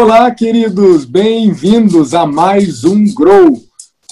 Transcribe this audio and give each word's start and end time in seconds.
Olá, 0.00 0.30
queridos, 0.30 1.04
bem-vindos 1.04 2.14
a 2.14 2.24
mais 2.24 2.84
um 2.84 3.04
Grow, 3.12 3.60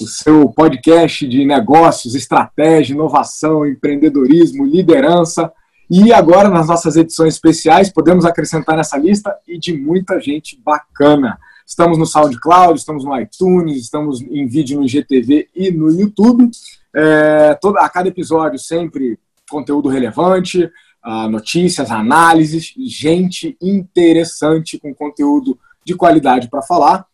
o 0.01 0.05
seu 0.05 0.49
podcast 0.49 1.25
de 1.25 1.45
negócios, 1.45 2.13
estratégia, 2.13 2.93
inovação, 2.93 3.65
empreendedorismo, 3.65 4.65
liderança. 4.65 5.49
E 5.89 6.11
agora, 6.11 6.49
nas 6.49 6.67
nossas 6.67 6.97
edições 6.97 7.35
especiais, 7.35 7.89
podemos 7.89 8.25
acrescentar 8.25 8.75
nessa 8.75 8.97
lista 8.97 9.33
e 9.47 9.57
de 9.57 9.77
muita 9.77 10.19
gente 10.19 10.59
bacana. 10.61 11.37
Estamos 11.65 11.97
no 11.97 12.05
SoundCloud, 12.05 12.77
estamos 12.77 13.05
no 13.05 13.17
iTunes, 13.17 13.77
estamos 13.77 14.21
em 14.21 14.45
vídeo 14.45 14.77
no 14.77 14.85
IGTV 14.85 15.47
e 15.55 15.71
no 15.71 15.89
YouTube. 15.89 16.51
É, 16.93 17.57
a 17.77 17.89
cada 17.89 18.09
episódio, 18.09 18.59
sempre 18.59 19.17
conteúdo 19.49 19.87
relevante, 19.87 20.65
uh, 21.05 21.29
notícias, 21.29 21.89
análises, 21.89 22.73
gente 22.77 23.55
interessante 23.61 24.77
com 24.77 24.93
conteúdo 24.93 25.57
de 25.87 25.95
qualidade 25.95 26.49
para 26.49 26.61
falar. 26.61 27.05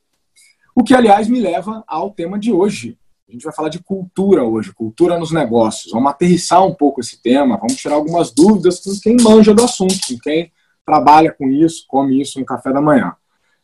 O 0.75 0.83
que, 0.83 0.95
aliás, 0.95 1.27
me 1.27 1.39
leva 1.39 1.83
ao 1.87 2.09
tema 2.09 2.39
de 2.39 2.51
hoje. 2.51 2.97
A 3.29 3.31
gente 3.31 3.43
vai 3.43 3.53
falar 3.53 3.69
de 3.69 3.77
cultura 3.77 4.43
hoje, 4.43 4.73
cultura 4.73 5.17
nos 5.17 5.31
negócios. 5.31 5.93
Vamos 5.93 6.09
aterrissar 6.09 6.65
um 6.65 6.73
pouco 6.73 6.99
esse 6.99 7.21
tema, 7.21 7.55
vamos 7.57 7.75
tirar 7.75 7.95
algumas 7.95 8.31
dúvidas 8.31 8.79
com 8.79 8.91
quem 8.99 9.17
manja 9.21 9.53
do 9.53 9.63
assunto, 9.63 9.95
com 10.07 10.17
quem 10.17 10.51
trabalha 10.83 11.31
com 11.31 11.47
isso, 11.47 11.85
come 11.87 12.19
isso 12.19 12.39
no 12.39 12.45
café 12.45 12.73
da 12.73 12.81
manhã. 12.81 13.13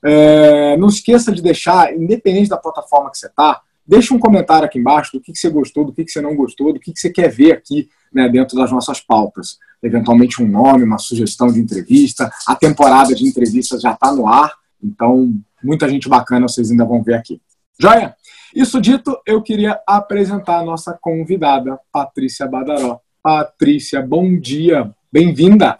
É, 0.05 0.77
não 0.77 0.87
esqueça 0.87 1.31
de 1.31 1.41
deixar, 1.41 1.91
independente 1.93 2.49
da 2.49 2.57
plataforma 2.57 3.09
que 3.09 3.17
você 3.17 3.25
está, 3.27 3.61
deixa 3.85 4.13
um 4.13 4.19
comentário 4.19 4.65
aqui 4.65 4.77
embaixo 4.77 5.13
do 5.13 5.21
que, 5.21 5.33
que 5.33 5.39
você 5.39 5.49
gostou, 5.49 5.83
do 5.85 5.91
que, 5.91 6.05
que 6.05 6.11
você 6.11 6.21
não 6.21 6.35
gostou, 6.35 6.71
do 6.71 6.79
que, 6.79 6.93
que 6.93 6.99
você 6.99 7.09
quer 7.09 7.29
ver 7.29 7.53
aqui 7.53 7.89
né, 8.13 8.29
dentro 8.29 8.55
das 8.55 8.71
nossas 8.71 9.01
pautas. 9.01 9.57
Eventualmente 9.81 10.41
um 10.43 10.47
nome, 10.47 10.83
uma 10.83 10.99
sugestão 10.99 11.47
de 11.47 11.59
entrevista. 11.59 12.31
A 12.47 12.55
temporada 12.55 13.15
de 13.15 13.25
entrevistas 13.25 13.81
já 13.81 13.93
está 13.93 14.13
no 14.13 14.27
ar. 14.27 14.58
Então, 14.83 15.33
muita 15.63 15.87
gente 15.89 16.07
bacana 16.07 16.47
vocês 16.47 16.71
ainda 16.71 16.85
vão 16.85 17.03
ver 17.03 17.15
aqui. 17.15 17.41
Joia? 17.79 18.15
Isso 18.55 18.81
dito, 18.81 19.17
eu 19.25 19.41
queria 19.41 19.79
apresentar 19.85 20.59
a 20.59 20.63
nossa 20.63 20.97
convidada, 20.99 21.79
Patrícia 21.91 22.47
Badaró. 22.47 22.99
Patrícia, 23.21 24.01
bom 24.01 24.39
dia, 24.39 24.89
bem-vinda. 25.11 25.77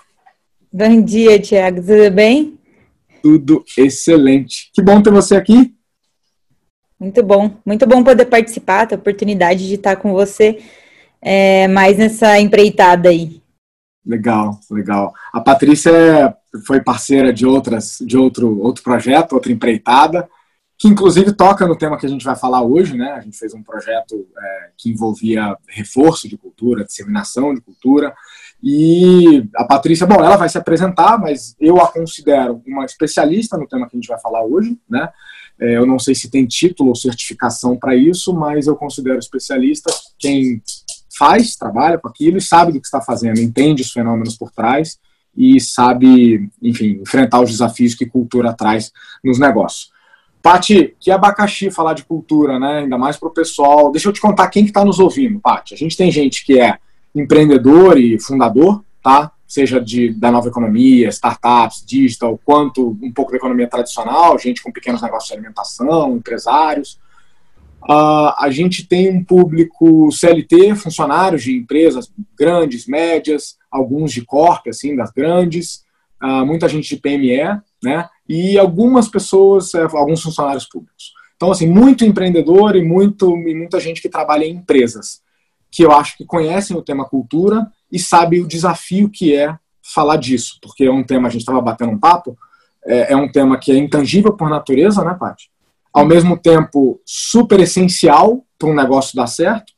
Bom 0.72 1.02
dia, 1.02 1.40
Tiago, 1.40 1.82
tudo 1.82 2.12
bem? 2.12 2.60
Tudo 3.24 3.64
excelente. 3.78 4.70
Que 4.74 4.82
bom 4.82 5.02
ter 5.02 5.12
você 5.12 5.36
aqui. 5.36 5.74
Muito 7.00 7.24
bom, 7.24 7.52
muito 7.66 7.88
bom 7.88 8.04
poder 8.04 8.26
participar, 8.26 8.86
ter 8.86 8.96
a 8.96 8.98
oportunidade 8.98 9.68
de 9.68 9.76
estar 9.76 9.96
com 9.96 10.12
você 10.12 10.62
é, 11.22 11.68
mais 11.68 11.98
nessa 11.98 12.40
empreitada 12.40 13.10
aí. 13.10 13.39
Legal, 14.10 14.60
legal. 14.72 15.14
A 15.32 15.40
Patrícia 15.40 15.92
é 15.92 16.34
foi 16.66 16.82
parceira 16.82 17.32
de 17.32 17.46
outras 17.46 18.00
de 18.02 18.18
outro 18.18 18.60
outro 18.60 18.84
projeto, 18.84 19.34
outra 19.34 19.52
empreitada, 19.52 20.28
que 20.80 20.88
inclusive 20.88 21.32
toca 21.32 21.68
no 21.68 21.76
tema 21.76 21.96
que 21.96 22.08
a 22.08 22.10
gente 22.10 22.26
vai 22.26 22.36
falar 22.36 22.64
hoje, 22.64 22.98
né? 22.98 23.12
A 23.12 23.22
gente 23.22 23.38
fez 23.38 23.54
um 23.54 23.62
projeto 23.62 24.28
é, 24.36 24.70
que 24.76 24.90
envolvia 24.90 25.56
reforço 25.68 26.28
de 26.28 26.40
cultura, 26.40 26.84
disseminação 26.84 27.54
de 27.54 27.62
cultura. 27.62 28.12
E 28.64 29.48
a 29.56 29.64
Patrícia, 29.64 30.08
bom, 30.08 30.16
ela 30.16 30.38
vai 30.38 30.50
se 30.50 30.58
apresentar, 30.58 31.20
mas 31.20 31.56
eu 31.60 31.80
a 31.80 31.92
considero 31.92 32.64
uma 32.66 32.86
especialista 32.86 33.60
no 33.60 33.68
tema 33.68 33.88
que 33.88 33.96
a 33.96 34.00
gente 34.00 34.10
vai 34.10 34.20
falar 34.20 34.44
hoje, 34.44 34.76
né? 34.90 35.08
É, 35.62 35.78
eu 35.78 35.86
não 35.86 36.00
sei 36.00 36.16
se 36.16 36.32
tem 36.32 36.48
título 36.48 36.90
ou 36.90 36.96
certificação 36.96 37.78
para 37.78 37.96
isso, 37.96 38.34
mas 38.34 38.66
eu 38.66 38.76
considero 38.76 39.20
especialista 39.20 39.94
quem 40.18 40.64
faz, 41.20 41.58
trabalha 41.58 41.98
com 41.98 42.08
aquilo 42.08 42.38
e 42.38 42.42
sabe 42.42 42.72
do 42.72 42.80
que 42.80 42.88
está 42.88 43.02
fazendo, 43.02 43.42
entende 43.42 43.82
os 43.82 43.92
fenômenos 43.92 44.38
por 44.38 44.50
trás 44.50 44.98
e 45.36 45.60
sabe, 45.60 46.50
enfim, 46.62 47.00
enfrentar 47.02 47.42
os 47.42 47.52
desafios 47.52 47.94
que 47.94 48.06
cultura 48.06 48.54
traz 48.54 48.92
nos 49.22 49.38
negócios. 49.38 49.92
Pati, 50.42 50.96
que 51.00 51.12
abacaxi 51.12 51.70
falar 51.70 51.94
de 51.94 52.06
cultura, 52.06 52.58
né? 52.58 52.80
Ainda 52.80 52.98
mais 52.98 53.18
para 53.18 53.28
o 53.28 53.34
pessoal. 53.34 53.92
Deixa 53.92 54.08
eu 54.08 54.14
te 54.14 54.22
contar 54.22 54.48
quem 54.48 54.64
que 54.64 54.70
está 54.70 54.86
nos 54.86 54.98
ouvindo, 54.98 55.40
Pati. 55.40 55.74
A 55.74 55.78
gente 55.78 55.98
tem 55.98 56.10
gente 56.10 56.46
que 56.46 56.60
é 56.60 56.78
empreendedor 57.14 57.98
e 57.98 58.18
fundador, 58.18 58.84
tá? 59.04 59.32
Seja 59.46 59.82
de, 59.82 60.14
da 60.14 60.32
nova 60.32 60.48
economia, 60.48 61.10
startups, 61.10 61.84
digital, 61.86 62.40
quanto 62.46 62.98
um 63.02 63.12
pouco 63.12 63.32
da 63.32 63.38
economia 63.38 63.68
tradicional, 63.68 64.40
gente 64.40 64.64
com 64.64 64.72
pequenos 64.72 65.02
negócios 65.02 65.28
de 65.28 65.34
alimentação, 65.34 66.16
empresários. 66.16 66.98
Uh, 67.84 68.34
a 68.38 68.50
gente 68.52 68.88
tem 68.88 69.10
um 69.10 69.24
público 69.24 70.12
CLT, 70.12 70.76
funcionários 70.76 71.44
de 71.44 71.56
empresas 71.56 72.12
grandes, 72.38 72.86
médias, 72.86 73.58
alguns 73.72 74.12
de 74.12 74.24
corp, 74.24 74.68
assim, 74.68 74.96
das 74.96 75.12
grandes, 75.12 75.84
uh, 76.22 76.46
muita 76.46 76.68
gente 76.68 76.96
de 76.96 77.02
PME, 77.02 77.62
né? 77.84 78.08
E 78.28 78.60
algumas 78.60 79.08
pessoas, 79.08 79.74
é, 79.74 79.84
alguns 79.84 80.22
funcionários 80.22 80.66
públicos. 80.66 81.14
Então, 81.36 81.52
assim, 81.52 81.68
muito 81.68 82.04
empreendedor 82.04 82.76
e, 82.76 82.84
muito, 82.84 83.36
e 83.48 83.56
muita 83.56 83.80
gente 83.80 84.02
que 84.02 84.10
trabalha 84.10 84.44
em 84.44 84.56
empresas, 84.56 85.22
que 85.72 85.84
eu 85.84 85.92
acho 85.92 86.18
que 86.18 86.26
conhecem 86.26 86.76
o 86.76 86.82
tema 86.82 87.06
cultura 87.06 87.66
e 87.92 87.98
sabem 87.98 88.42
o 88.42 88.48
desafio 88.48 89.10
que 89.10 89.34
é 89.34 89.56
falar 89.82 90.18
disso, 90.18 90.60
porque 90.62 90.84
é 90.84 90.92
um 90.92 91.04
tema, 91.04 91.28
a 91.28 91.32
gente 91.32 91.42
estava 91.42 91.62
batendo 91.62 91.92
um 91.92 92.00
papo, 92.00 92.38
é, 92.86 93.14
é, 93.14 93.16
um 93.16 93.32
tema 93.32 93.58
que 93.58 93.72
é 93.72 93.78
intangível 93.78 94.34
por 94.34 94.50
natureza, 94.50 95.04
né, 95.04 95.16
Paty? 95.20 95.50
Ao 95.94 96.06
mesmo 96.06 96.38
tempo, 96.38 97.02
super 97.06 97.60
essencial 97.60 98.46
para 98.58 98.70
um 98.70 98.76
negócio 98.76 99.16
dar 99.16 99.28
certo, 99.28 99.74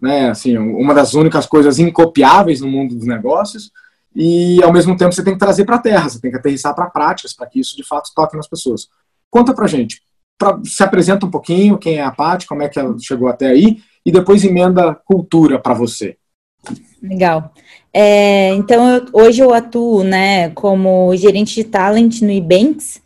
né? 0.00 0.30
Assim, 0.30 0.56
uma 0.56 0.94
das 0.94 1.14
únicas 1.14 1.46
coisas 1.46 1.78
incopiáveis 1.78 2.60
no 2.60 2.68
mundo 2.68 2.94
dos 2.94 3.06
negócios. 3.06 3.70
E 4.14 4.62
ao 4.62 4.72
mesmo 4.72 4.96
tempo 4.96 5.12
você 5.12 5.22
tem 5.22 5.34
que 5.34 5.38
trazer 5.38 5.64
para 5.64 5.76
a 5.76 5.80
terra, 5.80 6.08
você 6.08 6.20
tem 6.20 6.30
que 6.30 6.36
aterrissar 6.36 6.74
para 6.74 6.90
práticas 6.90 7.32
para 7.32 7.46
que 7.46 7.60
isso 7.60 7.76
de 7.76 7.86
fato 7.86 8.10
toque 8.14 8.36
nas 8.36 8.48
pessoas. 8.48 8.88
Conta 9.30 9.54
para 9.54 9.66
gente, 9.66 10.00
pra, 10.36 10.58
se 10.64 10.82
apresenta 10.82 11.26
um 11.26 11.30
pouquinho, 11.30 11.78
quem 11.78 11.96
é 11.96 12.02
a 12.02 12.10
Paty, 12.10 12.46
como 12.46 12.62
é 12.62 12.68
que 12.68 12.78
ela 12.78 12.96
chegou 12.98 13.28
até 13.28 13.48
aí 13.48 13.78
e 14.04 14.10
depois 14.10 14.42
emenda 14.42 14.94
cultura 14.94 15.58
para 15.58 15.74
você. 15.74 16.16
Legal. 17.02 17.52
É, 17.92 18.54
então, 18.54 18.88
eu, 18.88 19.06
hoje 19.12 19.40
eu 19.40 19.52
atuo 19.52 20.02
né, 20.02 20.50
como 20.50 21.14
gerente 21.16 21.54
de 21.54 21.64
talent 21.64 22.20
no 22.22 22.30
Ebanks. 22.30 23.00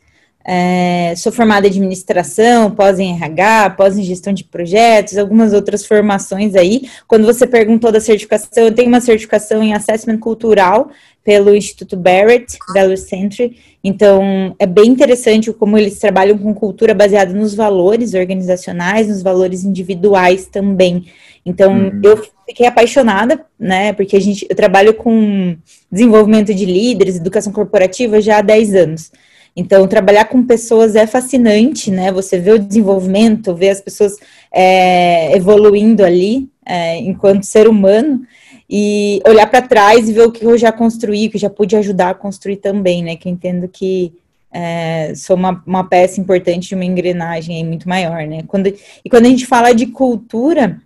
É, 0.44 1.14
sou 1.16 1.30
formada 1.30 1.66
em 1.66 1.70
administração, 1.70 2.70
pós 2.70 2.98
em 2.98 3.12
RH, 3.14 3.70
pós 3.70 3.96
em 3.96 4.02
gestão 4.02 4.32
de 4.32 4.44
projetos, 4.44 5.16
algumas 5.16 5.52
outras 5.52 5.86
formações 5.86 6.54
aí. 6.54 6.88
Quando 7.06 7.24
você 7.24 7.46
perguntou 7.46 7.92
da 7.92 8.00
certificação, 8.00 8.64
eu 8.64 8.74
tenho 8.74 8.88
uma 8.88 9.00
certificação 9.00 9.62
em 9.62 9.72
assessment 9.72 10.18
cultural 10.18 10.90
pelo 11.24 11.54
Instituto 11.54 11.96
Barrett, 11.96 12.58
Value 12.74 12.96
Century. 12.96 13.56
Então, 13.84 14.54
é 14.58 14.66
bem 14.66 14.86
interessante 14.86 15.52
como 15.52 15.78
eles 15.78 15.98
trabalham 15.98 16.36
com 16.36 16.52
cultura 16.52 16.92
baseada 16.94 17.32
nos 17.32 17.54
valores 17.54 18.14
organizacionais, 18.14 19.08
nos 19.08 19.22
valores 19.22 19.64
individuais 19.64 20.46
também. 20.46 21.04
Então, 21.46 21.72
uhum. 21.72 22.00
eu 22.02 22.28
fiquei 22.46 22.66
apaixonada, 22.66 23.44
né? 23.58 23.92
Porque 23.92 24.16
a 24.16 24.20
gente, 24.20 24.46
eu 24.48 24.54
trabalho 24.56 24.94
com 24.94 25.56
desenvolvimento 25.90 26.54
de 26.54 26.64
líderes, 26.64 27.16
educação 27.16 27.52
corporativa 27.52 28.20
já 28.20 28.38
há 28.38 28.42
10 28.42 28.74
anos. 28.74 29.12
Então, 29.54 29.86
trabalhar 29.86 30.24
com 30.26 30.44
pessoas 30.44 30.96
é 30.96 31.06
fascinante, 31.06 31.90
né? 31.90 32.10
Você 32.10 32.38
vê 32.38 32.52
o 32.52 32.58
desenvolvimento, 32.58 33.54
vê 33.54 33.68
as 33.68 33.80
pessoas 33.80 34.16
é, 34.50 35.36
evoluindo 35.36 36.04
ali 36.04 36.48
é, 36.64 36.96
enquanto 36.98 37.44
ser 37.44 37.68
humano 37.68 38.26
e 38.68 39.20
olhar 39.26 39.46
para 39.46 39.60
trás 39.60 40.08
e 40.08 40.12
ver 40.12 40.22
o 40.22 40.32
que 40.32 40.44
eu 40.44 40.56
já 40.56 40.72
construí, 40.72 41.28
que 41.28 41.36
já 41.36 41.50
pude 41.50 41.76
ajudar 41.76 42.10
a 42.10 42.14
construir 42.14 42.56
também, 42.56 43.02
né? 43.02 43.16
Que 43.16 43.28
eu 43.28 43.32
entendo 43.32 43.68
que 43.68 44.14
é, 44.50 45.14
sou 45.14 45.36
uma, 45.36 45.62
uma 45.66 45.84
peça 45.84 46.20
importante 46.20 46.68
de 46.68 46.74
uma 46.74 46.84
engrenagem 46.84 47.64
muito 47.66 47.88
maior, 47.88 48.26
né? 48.26 48.42
Quando, 48.46 48.68
e 48.68 49.10
quando 49.10 49.26
a 49.26 49.28
gente 49.28 49.46
fala 49.46 49.74
de 49.74 49.86
cultura, 49.86 50.80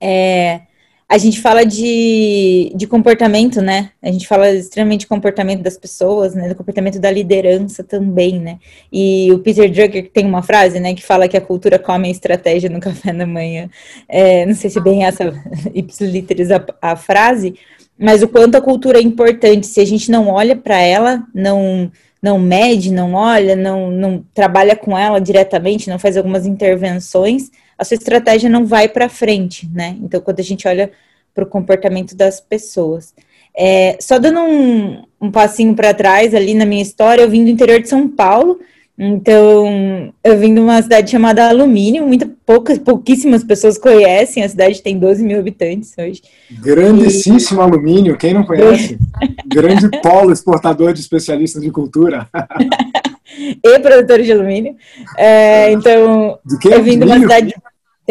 é, 0.00 0.62
a 1.12 1.18
gente 1.18 1.42
fala 1.42 1.62
de, 1.62 2.72
de 2.74 2.86
comportamento, 2.86 3.60
né? 3.60 3.90
A 4.02 4.10
gente 4.10 4.26
fala 4.26 4.50
extremamente 4.50 5.00
de 5.00 5.06
comportamento 5.06 5.60
das 5.60 5.76
pessoas, 5.76 6.34
né? 6.34 6.48
Do 6.48 6.54
comportamento 6.54 6.98
da 6.98 7.10
liderança 7.10 7.84
também, 7.84 8.40
né? 8.40 8.58
E 8.90 9.30
o 9.30 9.38
Peter 9.40 9.70
Drucker 9.70 10.10
tem 10.10 10.24
uma 10.24 10.42
frase, 10.42 10.80
né? 10.80 10.94
Que 10.94 11.02
fala 11.02 11.28
que 11.28 11.36
a 11.36 11.40
cultura 11.42 11.78
come 11.78 12.08
a 12.08 12.10
estratégia 12.10 12.70
no 12.70 12.80
café 12.80 13.12
da 13.12 13.26
manhã. 13.26 13.68
É, 14.08 14.46
não 14.46 14.54
sei 14.54 14.70
se 14.70 14.80
bem 14.80 15.04
essa 15.04 15.34
ipsiliteris 15.74 16.50
a, 16.50 16.64
a 16.80 16.96
frase, 16.96 17.56
mas 17.98 18.22
o 18.22 18.28
quanto 18.28 18.54
a 18.54 18.62
cultura 18.62 18.96
é 18.98 19.02
importante. 19.02 19.66
Se 19.66 19.82
a 19.82 19.84
gente 19.84 20.10
não 20.10 20.28
olha 20.28 20.56
para 20.56 20.80
ela, 20.80 21.22
não 21.34 21.92
não 22.22 22.38
mede, 22.38 22.92
não 22.92 23.14
olha, 23.14 23.56
não, 23.56 23.90
não 23.90 24.24
trabalha 24.32 24.76
com 24.76 24.96
ela 24.96 25.20
diretamente, 25.20 25.90
não 25.90 25.98
faz 25.98 26.16
algumas 26.16 26.46
intervenções, 26.46 27.50
a 27.82 27.84
sua 27.84 27.96
estratégia 27.96 28.48
não 28.48 28.64
vai 28.64 28.88
para 28.88 29.08
frente, 29.08 29.68
né? 29.72 29.96
Então, 30.00 30.20
quando 30.20 30.40
a 30.40 30.44
gente 30.44 30.66
olha 30.66 30.90
para 31.34 31.44
o 31.44 31.46
comportamento 31.46 32.14
das 32.14 32.40
pessoas. 32.40 33.12
É, 33.54 33.98
só 34.00 34.18
dando 34.18 34.40
um, 34.40 35.02
um 35.20 35.30
passinho 35.30 35.74
para 35.74 35.92
trás 35.92 36.34
ali 36.34 36.54
na 36.54 36.64
minha 36.64 36.82
história, 36.82 37.22
eu 37.22 37.28
vim 37.28 37.44
do 37.44 37.50
interior 37.50 37.80
de 37.80 37.88
São 37.88 38.08
Paulo, 38.08 38.60
então 38.98 40.12
eu 40.22 40.38
vim 40.38 40.54
de 40.54 40.60
uma 40.60 40.80
cidade 40.80 41.10
chamada 41.10 41.48
Alumínio, 41.48 42.06
muita, 42.06 42.30
poucas, 42.46 42.78
pouquíssimas 42.78 43.42
pessoas 43.42 43.76
conhecem, 43.76 44.42
a 44.42 44.48
cidade 44.48 44.82
tem 44.82 44.98
12 44.98 45.22
mil 45.22 45.38
habitantes 45.38 45.92
hoje. 45.98 46.22
Grandíssimo 46.50 47.60
e... 47.60 47.64
alumínio, 47.64 48.16
quem 48.16 48.32
não 48.32 48.44
conhece? 48.44 48.98
Grande 49.46 49.88
polo 50.00 50.32
exportador 50.32 50.92
de 50.92 51.00
especialistas 51.00 51.62
de 51.62 51.70
cultura. 51.70 52.28
e 53.64 53.78
produtora 53.80 54.22
de 54.22 54.32
alumínio. 54.32 54.76
É, 55.16 55.72
então, 55.72 56.38
eu 56.64 56.82
vim 56.82 56.98
de 56.98 57.04
uma 57.04 57.18
cidade. 57.18 57.54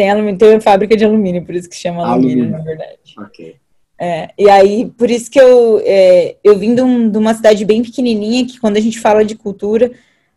Tem, 0.02 0.10
alumínio, 0.10 0.36
tem 0.36 0.48
uma 0.50 0.60
fábrica 0.60 0.96
de 0.96 1.04
alumínio, 1.04 1.44
por 1.44 1.54
isso 1.54 1.70
que 1.70 1.76
chama 1.76 2.04
alumínio, 2.04 2.46
alumínio. 2.46 2.58
na 2.58 2.64
verdade. 2.64 2.98
Ok. 3.16 3.54
É, 3.96 4.30
e 4.36 4.50
aí, 4.50 4.92
por 4.98 5.08
isso 5.08 5.30
que 5.30 5.40
eu, 5.40 5.80
é, 5.84 6.34
eu 6.42 6.58
vim 6.58 6.74
de, 6.74 6.82
um, 6.82 7.08
de, 7.08 7.16
uma 7.16 7.32
cidade 7.34 7.64
bem 7.64 7.84
pequenininha, 7.84 8.44
que 8.44 8.58
quando 8.58 8.76
a 8.78 8.80
gente 8.80 8.98
fala 8.98 9.24
de 9.24 9.36
cultura, 9.36 9.92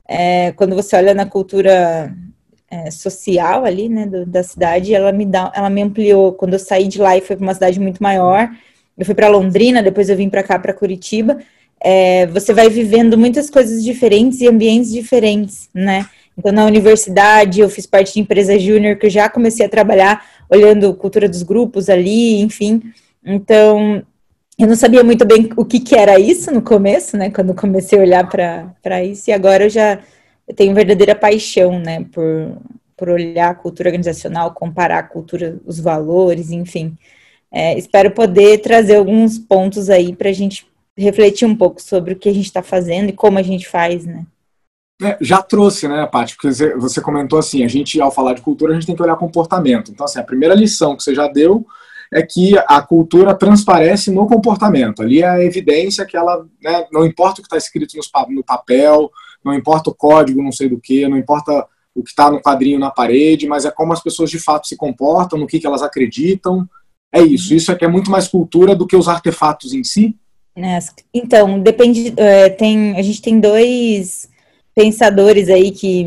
é, 0.07 0.51
quando 0.51 0.75
você 0.75 0.95
olha 0.95 1.15
na 1.15 1.25
cultura 1.25 2.15
é, 2.69 2.91
social 2.91 3.65
ali, 3.65 3.89
né, 3.89 4.05
do, 4.05 4.23
da 4.23 4.43
cidade, 4.43 4.93
ela 4.93 5.11
me 5.11 5.25
dá, 5.25 5.51
ela 5.55 5.67
me 5.71 5.81
ampliou. 5.81 6.33
Quando 6.33 6.53
eu 6.53 6.59
saí 6.59 6.87
de 6.87 6.99
lá 6.99 7.17
e 7.17 7.21
fui 7.21 7.35
para 7.35 7.43
uma 7.43 7.55
cidade 7.55 7.79
muito 7.79 8.03
maior, 8.03 8.47
eu 8.95 9.03
fui 9.03 9.15
para 9.15 9.29
Londrina, 9.29 9.81
depois 9.81 10.09
eu 10.09 10.15
vim 10.15 10.29
para 10.29 10.43
cá, 10.43 10.59
para 10.59 10.75
Curitiba. 10.75 11.39
É, 11.83 12.27
você 12.27 12.53
vai 12.53 12.69
vivendo 12.69 13.17
muitas 13.17 13.49
coisas 13.49 13.83
diferentes 13.83 14.41
e 14.41 14.47
ambientes 14.47 14.91
diferentes, 14.91 15.71
né? 15.73 16.05
Então, 16.37 16.51
na 16.51 16.65
universidade, 16.65 17.61
eu 17.61 17.69
fiz 17.69 17.85
parte 17.85 18.13
de 18.13 18.19
empresa 18.19 18.59
júnior, 18.59 18.97
que 18.97 19.05
eu 19.05 19.09
já 19.09 19.29
comecei 19.29 19.65
a 19.65 19.69
trabalhar 19.69 20.25
olhando 20.49 20.93
cultura 20.93 21.29
dos 21.29 21.43
grupos 21.43 21.89
ali, 21.89 22.41
enfim. 22.41 22.81
Então, 23.23 24.03
eu 24.57 24.67
não 24.67 24.75
sabia 24.75 25.03
muito 25.03 25.25
bem 25.25 25.49
o 25.55 25.65
que, 25.65 25.79
que 25.79 25.95
era 25.95 26.19
isso 26.19 26.51
no 26.51 26.61
começo, 26.61 27.17
né? 27.17 27.29
Quando 27.29 27.53
comecei 27.53 27.97
a 27.97 28.01
olhar 28.01 28.27
para 28.27 29.03
isso, 29.03 29.29
e 29.29 29.33
agora 29.33 29.65
eu 29.65 29.69
já 29.69 29.99
eu 30.47 30.55
tenho 30.55 30.75
verdadeira 30.75 31.15
paixão, 31.15 31.79
né? 31.79 32.05
Por, 32.11 32.57
por 32.95 33.09
olhar 33.09 33.49
a 33.49 33.55
cultura 33.55 33.89
organizacional, 33.89 34.53
comparar 34.53 34.99
a 34.99 35.03
cultura, 35.03 35.59
os 35.65 35.79
valores, 35.79 36.51
enfim. 36.51 36.97
É, 37.51 37.77
espero 37.77 38.11
poder 38.11 38.59
trazer 38.59 38.95
alguns 38.97 39.39
pontos 39.39 39.89
aí 39.89 40.15
para 40.15 40.29
a 40.29 40.33
gente 40.33 40.67
refletir 40.97 41.45
um 41.45 41.55
pouco 41.55 41.81
sobre 41.81 42.13
o 42.13 42.15
que 42.17 42.29
a 42.29 42.33
gente 42.33 42.45
está 42.45 42.61
fazendo 42.61 43.09
e 43.09 43.13
como 43.13 43.37
a 43.37 43.41
gente 43.43 43.67
faz, 43.67 44.05
né? 44.05 44.25
É, 45.01 45.17
já 45.19 45.41
trouxe, 45.41 45.87
né, 45.87 46.05
Paty? 46.05 46.35
Porque 46.35 46.49
você 46.77 47.01
comentou 47.01 47.37
assim, 47.37 47.63
a 47.63 47.67
gente, 47.67 47.99
ao 47.99 48.11
falar 48.11 48.33
de 48.33 48.41
cultura, 48.41 48.71
a 48.71 48.75
gente 48.75 48.87
tem 48.87 48.95
que 48.95 49.03
olhar 49.03 49.17
comportamento. 49.17 49.91
Então, 49.91 50.05
assim, 50.05 50.19
a 50.19 50.23
primeira 50.23 50.55
lição 50.55 50.95
que 50.95 51.03
você 51.03 51.13
já 51.13 51.27
deu 51.27 51.65
é 52.13 52.21
que 52.21 52.57
a 52.67 52.81
cultura 52.81 53.33
transparece 53.35 54.09
no 54.09 54.25
comportamento. 54.25 55.01
Ali 55.01 55.21
é 55.21 55.27
a 55.27 55.43
evidência 55.43 56.05
que 56.05 56.15
ela, 56.15 56.45
né, 56.63 56.85
não 56.91 57.05
importa 57.05 57.39
o 57.39 57.43
que 57.43 57.47
está 57.47 57.57
escrito 57.57 57.97
no 58.29 58.43
papel, 58.43 59.11
não 59.43 59.53
importa 59.53 59.89
o 59.89 59.95
código, 59.95 60.41
não 60.41 60.51
sei 60.51 60.69
do 60.69 60.79
que, 60.79 61.07
não 61.07 61.17
importa 61.17 61.67
o 61.93 62.03
que 62.03 62.09
está 62.09 62.29
no 62.31 62.41
quadrinho 62.41 62.79
na 62.79 62.91
parede, 62.91 63.47
mas 63.47 63.65
é 63.65 63.71
como 63.71 63.91
as 63.91 64.01
pessoas 64.01 64.29
de 64.29 64.39
fato 64.39 64.67
se 64.67 64.77
comportam, 64.77 65.39
no 65.39 65.47
que, 65.47 65.59
que 65.59 65.67
elas 65.67 65.81
acreditam. 65.81 66.67
É 67.11 67.21
isso. 67.21 67.53
Isso 67.53 67.71
é 67.71 67.75
que 67.75 67.85
é 67.85 67.87
muito 67.87 68.09
mais 68.09 68.27
cultura 68.27 68.75
do 68.75 68.87
que 68.87 68.95
os 68.95 69.07
artefatos 69.07 69.73
em 69.73 69.83
si. 69.83 70.15
Então, 71.13 71.59
depende. 71.59 72.13
É, 72.15 72.49
tem, 72.49 72.97
a 72.97 73.01
gente 73.01 73.21
tem 73.21 73.39
dois 73.39 74.29
pensadores 74.75 75.49
aí 75.49 75.71
que 75.71 76.05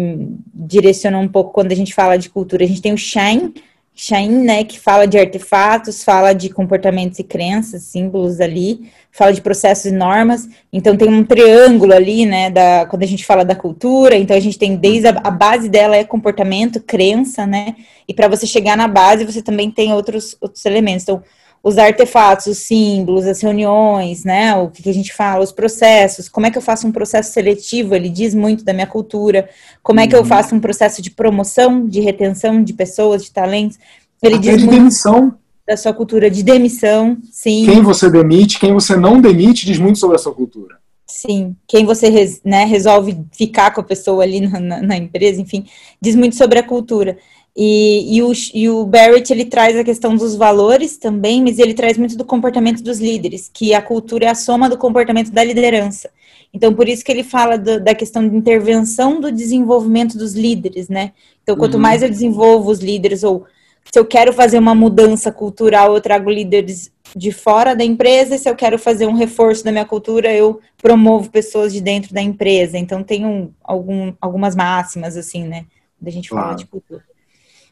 direcionam 0.54 1.22
um 1.22 1.28
pouco 1.28 1.52
quando 1.52 1.72
a 1.72 1.74
gente 1.74 1.94
fala 1.94 2.18
de 2.18 2.28
cultura. 2.28 2.64
A 2.64 2.68
gente 2.68 2.82
tem 2.82 2.92
o 2.92 2.98
Shine, 2.98 3.54
Shain, 4.00 4.44
né, 4.44 4.62
que 4.62 4.78
fala 4.78 5.06
de 5.06 5.18
artefatos, 5.18 6.04
fala 6.04 6.32
de 6.32 6.50
comportamentos 6.50 7.18
e 7.18 7.24
crenças, 7.24 7.82
símbolos 7.82 8.40
ali, 8.40 8.88
fala 9.10 9.32
de 9.32 9.40
processos 9.40 9.86
e 9.86 9.90
normas. 9.90 10.48
Então 10.72 10.96
tem 10.96 11.08
um 11.08 11.24
triângulo 11.24 11.92
ali, 11.92 12.24
né, 12.24 12.48
da, 12.48 12.86
quando 12.86 13.02
a 13.02 13.06
gente 13.06 13.26
fala 13.26 13.44
da 13.44 13.56
cultura, 13.56 14.14
então 14.14 14.36
a 14.36 14.40
gente 14.40 14.56
tem 14.56 14.76
desde 14.76 15.08
a, 15.08 15.20
a 15.24 15.30
base 15.32 15.68
dela 15.68 15.96
é 15.96 16.04
comportamento, 16.04 16.80
crença, 16.80 17.44
né? 17.44 17.74
E 18.06 18.14
para 18.14 18.28
você 18.28 18.46
chegar 18.46 18.76
na 18.76 18.86
base, 18.86 19.24
você 19.24 19.42
também 19.42 19.68
tem 19.68 19.92
outros 19.92 20.36
outros 20.40 20.64
elementos. 20.64 21.02
Então, 21.02 21.20
os 21.62 21.76
artefatos, 21.76 22.46
os 22.46 22.58
símbolos, 22.58 23.26
as 23.26 23.40
reuniões, 23.40 24.24
né? 24.24 24.54
O 24.56 24.68
que 24.68 24.88
a 24.88 24.94
gente 24.94 25.12
fala, 25.12 25.42
os 25.42 25.52
processos, 25.52 26.28
como 26.28 26.46
é 26.46 26.50
que 26.50 26.58
eu 26.58 26.62
faço 26.62 26.86
um 26.86 26.92
processo 26.92 27.32
seletivo? 27.32 27.94
Ele 27.94 28.08
diz 28.08 28.34
muito 28.34 28.64
da 28.64 28.72
minha 28.72 28.86
cultura. 28.86 29.48
Como 29.82 30.00
é 30.00 30.06
que 30.06 30.14
eu 30.14 30.20
uhum. 30.20 30.26
faço 30.26 30.54
um 30.54 30.60
processo 30.60 31.02
de 31.02 31.10
promoção, 31.10 31.86
de 31.86 32.00
retenção 32.00 32.62
de 32.62 32.72
pessoas, 32.72 33.24
de 33.24 33.32
talentos? 33.32 33.78
Ele 34.22 34.36
Até 34.36 34.50
diz 34.50 34.58
de 34.58 34.66
muito 34.66 34.78
demissão. 34.78 35.34
da 35.66 35.76
sua 35.76 35.92
cultura 35.92 36.30
de 36.30 36.42
demissão, 36.42 37.16
sim. 37.30 37.66
Quem 37.66 37.82
você 37.82 38.10
demite, 38.10 38.58
quem 38.58 38.72
você 38.72 38.96
não 38.96 39.20
demite, 39.20 39.66
diz 39.66 39.78
muito 39.78 39.98
sobre 39.98 40.16
a 40.16 40.18
sua 40.18 40.34
cultura. 40.34 40.78
Sim, 41.10 41.56
quem 41.66 41.86
você 41.86 42.10
né, 42.44 42.64
resolve 42.64 43.18
ficar 43.32 43.70
com 43.72 43.80
a 43.80 43.84
pessoa 43.84 44.22
ali 44.22 44.40
na, 44.40 44.60
na, 44.60 44.82
na 44.82 44.96
empresa, 44.96 45.40
enfim, 45.40 45.64
diz 46.00 46.14
muito 46.14 46.36
sobre 46.36 46.58
a 46.58 46.62
cultura. 46.62 47.16
E, 47.60 48.16
e, 48.16 48.22
o, 48.22 48.30
e 48.54 48.68
o 48.68 48.86
Barrett 48.86 49.32
ele 49.32 49.44
traz 49.44 49.76
a 49.76 49.82
questão 49.82 50.14
dos 50.14 50.36
valores 50.36 50.96
também, 50.96 51.42
mas 51.42 51.58
ele 51.58 51.74
traz 51.74 51.98
muito 51.98 52.16
do 52.16 52.24
comportamento 52.24 52.84
dos 52.84 53.00
líderes, 53.00 53.50
que 53.52 53.74
a 53.74 53.82
cultura 53.82 54.26
é 54.26 54.28
a 54.28 54.34
soma 54.36 54.70
do 54.70 54.78
comportamento 54.78 55.32
da 55.32 55.42
liderança. 55.42 56.08
Então, 56.54 56.72
por 56.72 56.88
isso 56.88 57.04
que 57.04 57.10
ele 57.10 57.24
fala 57.24 57.58
do, 57.58 57.80
da 57.80 57.96
questão 57.96 58.28
de 58.28 58.36
intervenção 58.36 59.20
do 59.20 59.32
desenvolvimento 59.32 60.16
dos 60.16 60.34
líderes, 60.34 60.88
né? 60.88 61.10
Então, 61.42 61.56
quanto 61.56 61.74
uhum. 61.74 61.80
mais 61.80 62.00
eu 62.00 62.08
desenvolvo 62.08 62.70
os 62.70 62.78
líderes, 62.78 63.24
ou 63.24 63.44
se 63.92 63.98
eu 63.98 64.04
quero 64.04 64.32
fazer 64.32 64.60
uma 64.60 64.72
mudança 64.72 65.32
cultural, 65.32 65.96
eu 65.96 66.00
trago 66.00 66.30
líderes 66.30 66.92
de 67.16 67.32
fora 67.32 67.74
da 67.74 67.82
empresa, 67.82 68.36
e 68.36 68.38
se 68.38 68.48
eu 68.48 68.54
quero 68.54 68.78
fazer 68.78 69.08
um 69.08 69.16
reforço 69.16 69.64
da 69.64 69.72
minha 69.72 69.84
cultura, 69.84 70.32
eu 70.32 70.60
promovo 70.80 71.28
pessoas 71.28 71.72
de 71.72 71.80
dentro 71.80 72.14
da 72.14 72.22
empresa. 72.22 72.78
Então, 72.78 73.02
tem 73.02 73.26
um, 73.26 73.50
algum, 73.64 74.12
algumas 74.20 74.54
máximas, 74.54 75.16
assim, 75.16 75.42
né? 75.42 75.66
Da 76.00 76.12
gente 76.12 76.28
claro. 76.28 76.44
falar 76.44 76.56
de 76.56 76.66
cultura. 76.66 77.02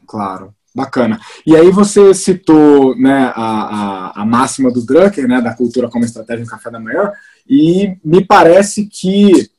Claro, 0.07 0.53
bacana. 0.73 1.19
E 1.45 1.55
aí 1.55 1.69
você 1.69 2.13
citou 2.13 2.95
né, 2.97 3.31
a, 3.35 4.11
a, 4.15 4.21
a, 4.21 4.25
máxima 4.25 4.71
do 4.71 4.85
Drucker, 4.85 5.27
né, 5.27 5.41
da 5.41 5.53
cultura 5.53 5.89
como 5.89 6.05
estratégia 6.05 6.45
no 6.45 6.49
café 6.49 6.71
da 6.71 6.79
manhã, 6.79 7.11
e 7.47 7.97
me 8.03 8.23
parece 8.23 8.85
que 8.85 9.49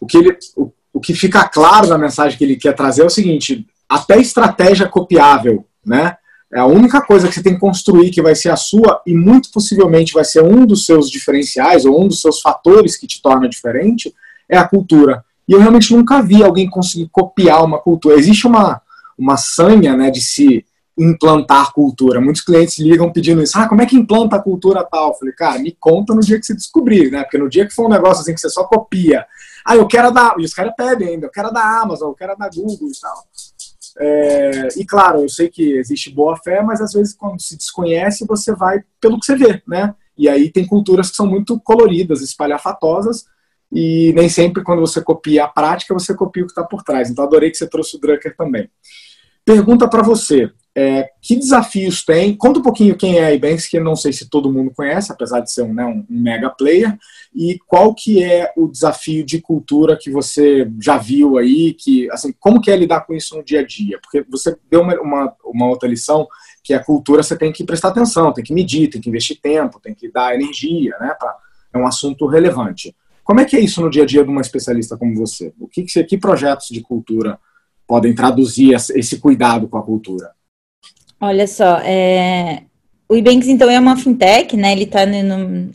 o 0.00 0.06
que, 0.06 0.18
ele, 0.18 0.38
o, 0.56 0.72
o 0.92 1.00
que 1.00 1.14
fica 1.14 1.48
claro 1.48 1.88
na 1.88 1.98
mensagem 1.98 2.38
que 2.38 2.44
ele 2.44 2.56
quer 2.56 2.74
trazer 2.74 3.02
é 3.02 3.06
o 3.06 3.10
seguinte, 3.10 3.66
até 3.88 4.18
estratégia 4.18 4.88
copiável, 4.88 5.66
né? 5.84 6.16
É 6.52 6.60
a 6.60 6.66
única 6.66 7.00
coisa 7.00 7.26
que 7.28 7.34
você 7.34 7.42
tem 7.42 7.54
que 7.54 7.60
construir 7.60 8.10
que 8.10 8.22
vai 8.22 8.34
ser 8.34 8.50
a 8.50 8.56
sua 8.56 9.02
e 9.04 9.12
muito 9.12 9.50
possivelmente 9.50 10.12
vai 10.12 10.24
ser 10.24 10.42
um 10.42 10.64
dos 10.64 10.86
seus 10.86 11.10
diferenciais 11.10 11.84
ou 11.84 12.00
um 12.00 12.06
dos 12.06 12.20
seus 12.20 12.40
fatores 12.40 12.96
que 12.96 13.06
te 13.06 13.20
torna 13.20 13.48
diferente 13.48 14.14
é 14.48 14.56
a 14.56 14.66
cultura. 14.66 15.24
E 15.48 15.52
eu 15.52 15.60
realmente 15.60 15.94
nunca 15.94 16.22
vi 16.22 16.42
alguém 16.42 16.68
conseguir 16.68 17.08
copiar 17.10 17.64
uma 17.64 17.78
cultura. 17.78 18.16
Existe 18.16 18.46
uma, 18.46 18.80
uma 19.18 19.36
sanha 19.36 19.96
né, 19.96 20.10
de 20.10 20.20
se 20.20 20.64
implantar 20.98 21.72
cultura. 21.72 22.20
Muitos 22.20 22.42
clientes 22.42 22.78
ligam 22.78 23.12
pedindo 23.12 23.42
isso. 23.42 23.58
Ah, 23.58 23.68
como 23.68 23.82
é 23.82 23.86
que 23.86 23.96
implanta 23.96 24.36
a 24.36 24.42
cultura 24.42 24.82
tal? 24.82 25.08
Eu 25.08 25.14
falei, 25.14 25.34
cara, 25.34 25.58
me 25.58 25.76
conta 25.78 26.14
no 26.14 26.20
dia 26.20 26.38
que 26.40 26.46
você 26.46 26.54
descobrir, 26.54 27.10
né? 27.10 27.22
Porque 27.22 27.36
no 27.36 27.48
dia 27.48 27.66
que 27.66 27.74
for 27.74 27.86
um 27.86 27.90
negócio 27.90 28.22
assim 28.22 28.34
que 28.34 28.40
você 28.40 28.48
só 28.48 28.64
copia. 28.64 29.26
Ah, 29.64 29.76
eu 29.76 29.86
quero 29.86 30.10
dar. 30.10 30.34
E 30.38 30.44
os 30.44 30.54
caras 30.54 30.72
pedem 30.74 31.08
ainda, 31.08 31.26
eu 31.26 31.30
quero 31.30 31.52
da 31.52 31.80
Amazon, 31.80 32.08
eu 32.08 32.14
quero 32.14 32.36
da 32.36 32.48
Google 32.48 32.88
e 32.88 33.00
tal. 33.00 33.24
É, 33.98 34.68
e 34.76 34.84
claro, 34.84 35.22
eu 35.22 35.28
sei 35.28 35.48
que 35.48 35.72
existe 35.72 36.10
boa 36.10 36.36
fé, 36.36 36.62
mas 36.62 36.80
às 36.80 36.92
vezes 36.92 37.14
quando 37.14 37.40
se 37.40 37.56
desconhece, 37.56 38.26
você 38.26 38.54
vai 38.54 38.82
pelo 39.00 39.18
que 39.18 39.26
você 39.26 39.36
vê, 39.36 39.62
né? 39.66 39.94
E 40.16 40.28
aí 40.28 40.50
tem 40.50 40.66
culturas 40.66 41.10
que 41.10 41.16
são 41.16 41.26
muito 41.26 41.58
coloridas, 41.60 42.22
espalhafatosas, 42.22 43.26
e 43.72 44.12
nem 44.14 44.28
sempre 44.28 44.62
quando 44.62 44.80
você 44.80 45.02
copia 45.02 45.44
a 45.44 45.48
prática, 45.48 45.92
você 45.92 46.14
copia 46.14 46.42
o 46.42 46.46
que 46.46 46.52
está 46.52 46.62
por 46.62 46.82
trás. 46.82 47.10
Então 47.10 47.24
adorei 47.24 47.50
que 47.50 47.56
você 47.56 47.66
trouxe 47.66 47.96
o 47.96 48.00
Drucker 48.00 48.34
também. 48.36 48.70
Pergunta 49.46 49.86
para 49.86 50.02
você, 50.02 50.50
é, 50.74 51.08
que 51.22 51.36
desafios 51.36 52.04
tem? 52.04 52.36
Conta 52.36 52.58
um 52.58 52.62
pouquinho 52.62 52.96
quem 52.96 53.16
é 53.16 53.26
a 53.26 53.32
Ibanks, 53.32 53.68
que 53.68 53.78
não 53.78 53.94
sei 53.94 54.12
se 54.12 54.28
todo 54.28 54.52
mundo 54.52 54.72
conhece, 54.74 55.12
apesar 55.12 55.38
de 55.38 55.52
ser 55.52 55.62
um, 55.62 55.72
né, 55.72 55.86
um, 55.86 56.04
mega 56.10 56.50
player, 56.50 56.98
e 57.32 57.56
qual 57.64 57.94
que 57.94 58.24
é 58.24 58.52
o 58.56 58.66
desafio 58.66 59.24
de 59.24 59.40
cultura 59.40 59.96
que 59.96 60.10
você 60.10 60.68
já 60.82 60.98
viu 60.98 61.38
aí, 61.38 61.74
que 61.74 62.10
assim, 62.10 62.34
como 62.40 62.60
que 62.60 62.72
é 62.72 62.76
lidar 62.76 63.02
com 63.02 63.14
isso 63.14 63.36
no 63.36 63.44
dia 63.44 63.60
a 63.60 63.64
dia? 63.64 64.00
Porque 64.02 64.26
você 64.28 64.56
deu 64.68 64.80
uma, 64.80 65.00
uma, 65.00 65.36
uma 65.44 65.68
outra 65.68 65.88
lição, 65.88 66.26
que 66.60 66.74
a 66.74 66.82
cultura 66.82 67.22
você 67.22 67.38
tem 67.38 67.52
que 67.52 67.62
prestar 67.62 67.90
atenção, 67.90 68.32
tem 68.32 68.42
que 68.42 68.52
medir, 68.52 68.90
tem 68.90 69.00
que 69.00 69.08
investir 69.08 69.38
tempo, 69.40 69.78
tem 69.78 69.94
que 69.94 70.10
dar 70.10 70.34
energia, 70.34 70.96
né? 70.98 71.14
Pra, 71.16 71.36
é 71.72 71.78
um 71.78 71.86
assunto 71.86 72.26
relevante. 72.26 72.96
Como 73.22 73.40
é 73.40 73.44
que 73.44 73.56
é 73.56 73.60
isso 73.60 73.80
no 73.80 73.88
dia 73.88 74.02
a 74.02 74.06
dia 74.06 74.24
de 74.24 74.30
uma 74.30 74.40
especialista 74.40 74.96
como 74.96 75.14
você? 75.14 75.54
O 75.60 75.68
que, 75.68 75.84
que, 75.84 76.02
que 76.02 76.18
projetos 76.18 76.66
de 76.68 76.80
cultura 76.80 77.38
podem 77.86 78.14
traduzir 78.14 78.74
esse 78.74 79.18
cuidado 79.18 79.68
com 79.68 79.78
a 79.78 79.82
cultura? 79.82 80.30
Olha 81.20 81.46
só, 81.46 81.78
é... 81.78 82.62
o 83.08 83.16
Ibanks 83.16 83.48
então 83.48 83.70
é 83.70 83.78
uma 83.78 83.96
fintech, 83.96 84.56
né? 84.56 84.72
Ele 84.72 84.86
tá 84.86 85.06
no... 85.06 85.70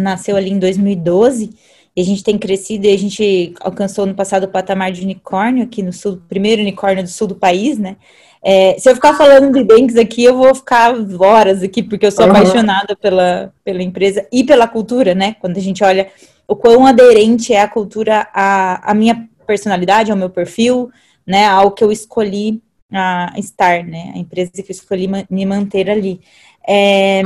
nasceu 0.00 0.36
ali 0.36 0.50
em 0.50 0.58
2012 0.58 1.50
e 1.96 2.00
a 2.00 2.04
gente 2.04 2.22
tem 2.22 2.36
crescido 2.36 2.86
e 2.86 2.92
a 2.92 2.98
gente 2.98 3.54
alcançou 3.60 4.04
no 4.04 4.14
passado 4.14 4.44
o 4.44 4.48
patamar 4.48 4.92
de 4.92 5.02
unicórnio 5.02 5.64
aqui 5.64 5.82
no 5.82 5.92
sul, 5.92 6.20
primeiro 6.28 6.60
unicórnio 6.60 7.02
do 7.02 7.08
sul 7.08 7.26
do 7.26 7.34
país, 7.34 7.78
né? 7.78 7.96
É, 8.44 8.78
se 8.78 8.88
eu 8.88 8.94
ficar 8.94 9.14
falando 9.14 9.50
do 9.50 9.58
Ibanks 9.58 9.96
aqui, 9.96 10.22
eu 10.22 10.36
vou 10.36 10.54
ficar 10.54 10.94
horas 11.18 11.62
aqui, 11.62 11.82
porque 11.82 12.06
eu 12.06 12.12
sou 12.12 12.26
uhum. 12.26 12.30
apaixonada 12.30 12.94
pela, 12.94 13.52
pela 13.64 13.82
empresa 13.82 14.24
e 14.30 14.44
pela 14.44 14.68
cultura, 14.68 15.14
né? 15.14 15.34
Quando 15.40 15.56
a 15.56 15.60
gente 15.60 15.82
olha 15.82 16.08
o 16.46 16.54
quão 16.54 16.86
aderente 16.86 17.52
é 17.52 17.60
a 17.60 17.68
cultura 17.68 18.28
à, 18.32 18.90
à 18.90 18.94
minha 18.94 19.28
personalidade, 19.46 20.12
ao 20.12 20.16
meu 20.16 20.30
perfil, 20.30 20.90
né, 21.26 21.46
ao 21.46 21.72
que 21.72 21.82
eu 21.82 21.90
escolhi 21.90 22.62
a 22.92 23.32
estar, 23.36 23.84
né, 23.84 24.12
a 24.14 24.18
empresa 24.18 24.52
que 24.52 24.60
eu 24.60 24.70
escolhi 24.70 25.08
me 25.28 25.46
manter 25.46 25.90
ali. 25.90 26.20
É, 26.66 27.22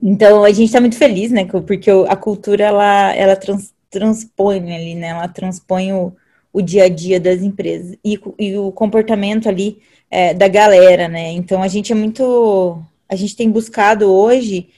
então 0.00 0.44
a 0.44 0.50
gente 0.50 0.66
está 0.66 0.80
muito 0.80 0.96
feliz, 0.96 1.30
né, 1.30 1.44
porque 1.44 1.90
a 2.08 2.16
cultura 2.16 2.64
ela, 2.64 3.14
ela 3.14 3.36
trans, 3.36 3.72
transpõe 3.90 4.74
ali, 4.74 4.94
né, 4.94 5.08
ela 5.08 5.28
transpõe 5.28 5.92
o, 5.92 6.12
o 6.52 6.60
dia 6.60 6.84
a 6.84 6.88
dia 6.88 7.20
das 7.20 7.42
empresas 7.42 7.96
e, 8.04 8.20
e 8.38 8.56
o 8.58 8.72
comportamento 8.72 9.48
ali 9.48 9.80
é, 10.10 10.34
da 10.34 10.46
galera, 10.46 11.08
né? 11.08 11.32
Então 11.32 11.62
a 11.62 11.68
gente 11.68 11.90
é 11.90 11.94
muito, 11.94 12.78
a 13.08 13.16
gente 13.16 13.34
tem 13.34 13.50
buscado 13.50 14.12
hoje 14.12 14.68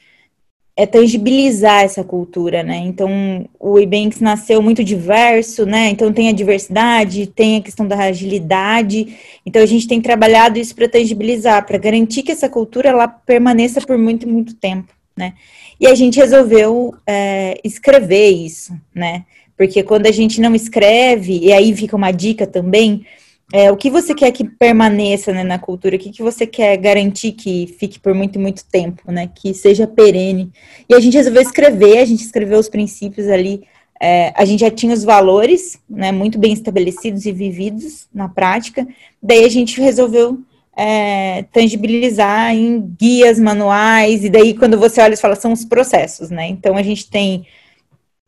é 0.77 0.87
tangibilizar 0.87 1.83
essa 1.83 2.03
cultura, 2.03 2.65
né? 2.65 2.79
Então, 2.79 3.49
o 3.61 3.79
Ebanks 3.79 4.21
nasceu 4.21 4.61
muito 4.61 4.83
diverso, 4.83 5.65
né? 5.65 5.89
Então, 5.91 6.13
tem 6.13 6.29
a 6.29 6.33
diversidade, 6.33 7.29
tem 7.29 7.59
a 7.59 7.61
questão 7.61 7.87
da 7.87 7.97
agilidade. 7.97 9.17
Então, 9.47 9.63
a 9.63 9.67
gente 9.67 9.87
tem 9.87 10.01
trabalhado 10.01 10.59
isso 10.59 10.75
para 10.75 10.89
tangibilizar, 10.89 11.65
para 11.65 11.79
garantir 11.79 12.25
que 12.25 12.33
essa 12.33 12.49
cultura 12.49 12.89
ela 12.89 13.07
permaneça 13.07 13.81
por 13.81 13.97
muito, 13.97 14.29
muito 14.29 14.55
tempo, 14.55 14.93
né? 15.17 15.35
E 15.81 15.87
a 15.87 15.95
gente 15.95 16.19
resolveu 16.19 16.95
é, 17.07 17.61
escrever 17.63 18.31
isso, 18.31 18.75
né? 18.93 19.25
Porque 19.57 19.83
quando 19.85 20.07
a 20.07 20.13
gente 20.13 20.41
não 20.41 20.57
escreve, 20.57 21.39
e 21.39 21.53
aí 21.53 21.75
fica 21.77 21.95
uma 21.95 22.11
dica 22.11 22.49
também, 22.49 23.07
é, 23.57 23.71
o 23.71 23.77
que 23.77 23.89
você 23.89 24.13
quer 24.17 24.33
que 24.33 24.43
permaneça 24.43 25.33
né, 25.33 25.45
na 25.45 25.61
cultura? 25.61 25.95
O 25.95 25.99
que, 26.01 26.11
que 26.11 26.25
você 26.25 26.45
quer 26.45 26.77
garantir 26.77 27.31
que 27.31 27.73
fique 27.79 28.01
por 28.01 28.13
muito, 28.13 28.37
muito 28.37 28.65
tempo, 28.65 29.13
né? 29.13 29.31
Que 29.33 29.55
seja 29.55 29.87
perene. 29.87 30.51
E 30.89 30.93
a 30.93 30.99
gente 30.99 31.17
resolveu 31.17 31.41
escrever, 31.41 31.99
a 31.99 32.05
gente 32.05 32.25
escreveu 32.25 32.59
os 32.59 32.69
princípios 32.69 33.29
ali. 33.29 33.63
É, 34.03 34.33
a 34.35 34.45
gente 34.45 34.59
já 34.59 34.73
tinha 34.73 34.93
os 34.93 35.05
valores, 35.05 35.79
né? 35.89 36.11
Muito 36.11 36.37
bem 36.37 36.53
estabelecidos 36.53 37.27
e 37.27 37.31
vividos 37.31 38.09
na 38.13 38.29
prática. 38.29 38.85
Daí 39.23 39.45
a 39.45 39.49
gente 39.49 39.81
resolveu 39.81 40.41
é, 40.77 41.45
tangibilizar 41.53 42.53
em 42.53 42.81
guias, 42.99 43.39
manuais. 43.39 44.25
E 44.25 44.31
daí 44.31 44.55
quando 44.55 44.77
você 44.77 45.01
olha, 45.01 45.15
você 45.15 45.23
fala, 45.23 45.37
são 45.37 45.53
os 45.53 45.65
processos, 45.65 46.29
né? 46.29 46.49
Então 46.49 46.77
a 46.77 46.83
gente 46.83 47.09
tem 47.09 47.47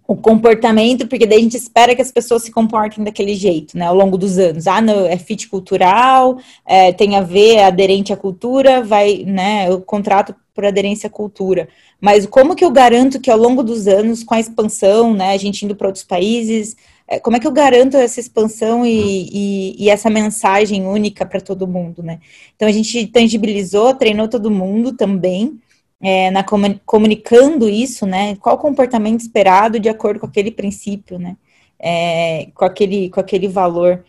o 0.06 0.14
comportamento, 0.14 1.06
porque 1.08 1.26
daí 1.26 1.38
a 1.38 1.42
gente 1.42 1.56
espera 1.56 1.94
que 1.94 2.02
as 2.02 2.12
pessoas 2.12 2.42
se 2.42 2.52
comportem 2.52 3.02
daquele 3.02 3.34
jeito, 3.34 3.76
né, 3.76 3.86
ao 3.86 3.94
longo 3.94 4.16
dos 4.16 4.38
anos. 4.38 4.66
Ah, 4.66 4.80
não, 4.80 5.04
é 5.06 5.16
fit 5.16 5.48
cultural, 5.48 6.38
é, 6.64 6.92
tem 6.92 7.16
a 7.16 7.20
ver, 7.20 7.56
é 7.56 7.64
aderente 7.64 8.12
à 8.12 8.16
cultura, 8.16 8.82
vai, 8.82 9.24
né, 9.26 9.70
o 9.70 9.80
contrato 9.80 10.34
por 10.54 10.64
aderência 10.64 11.08
à 11.08 11.10
cultura. 11.10 11.68
Mas 12.00 12.24
como 12.24 12.54
que 12.54 12.64
eu 12.64 12.70
garanto 12.70 13.20
que 13.20 13.30
ao 13.30 13.38
longo 13.38 13.62
dos 13.62 13.88
anos, 13.88 14.22
com 14.22 14.34
a 14.34 14.40
expansão, 14.40 15.12
né, 15.12 15.32
a 15.32 15.36
gente 15.36 15.64
indo 15.64 15.74
para 15.74 15.88
outros 15.88 16.04
países, 16.04 16.76
é, 17.08 17.18
como 17.18 17.36
é 17.36 17.40
que 17.40 17.46
eu 17.46 17.52
garanto 17.52 17.96
essa 17.96 18.20
expansão 18.20 18.84
e, 18.84 19.28
e, 19.32 19.84
e 19.84 19.90
essa 19.90 20.10
mensagem 20.10 20.86
única 20.86 21.24
para 21.24 21.40
todo 21.40 21.66
mundo, 21.66 22.02
né? 22.02 22.18
Então 22.56 22.66
a 22.66 22.72
gente 22.72 23.06
tangibilizou, 23.06 23.94
treinou 23.94 24.26
todo 24.26 24.50
mundo 24.50 24.92
também, 24.92 25.56
é, 26.00 26.30
na 26.30 26.44
comunicando 26.84 27.68
isso, 27.68 28.06
né? 28.06 28.36
Qual 28.36 28.56
o 28.56 28.58
comportamento 28.58 29.20
esperado 29.20 29.80
de 29.80 29.88
acordo 29.88 30.20
com 30.20 30.26
aquele 30.26 30.50
princípio, 30.50 31.18
né? 31.18 31.36
É, 31.78 32.48
com, 32.54 32.64
aquele, 32.64 33.10
com 33.10 33.20
aquele 33.20 33.48
valor. 33.48 34.04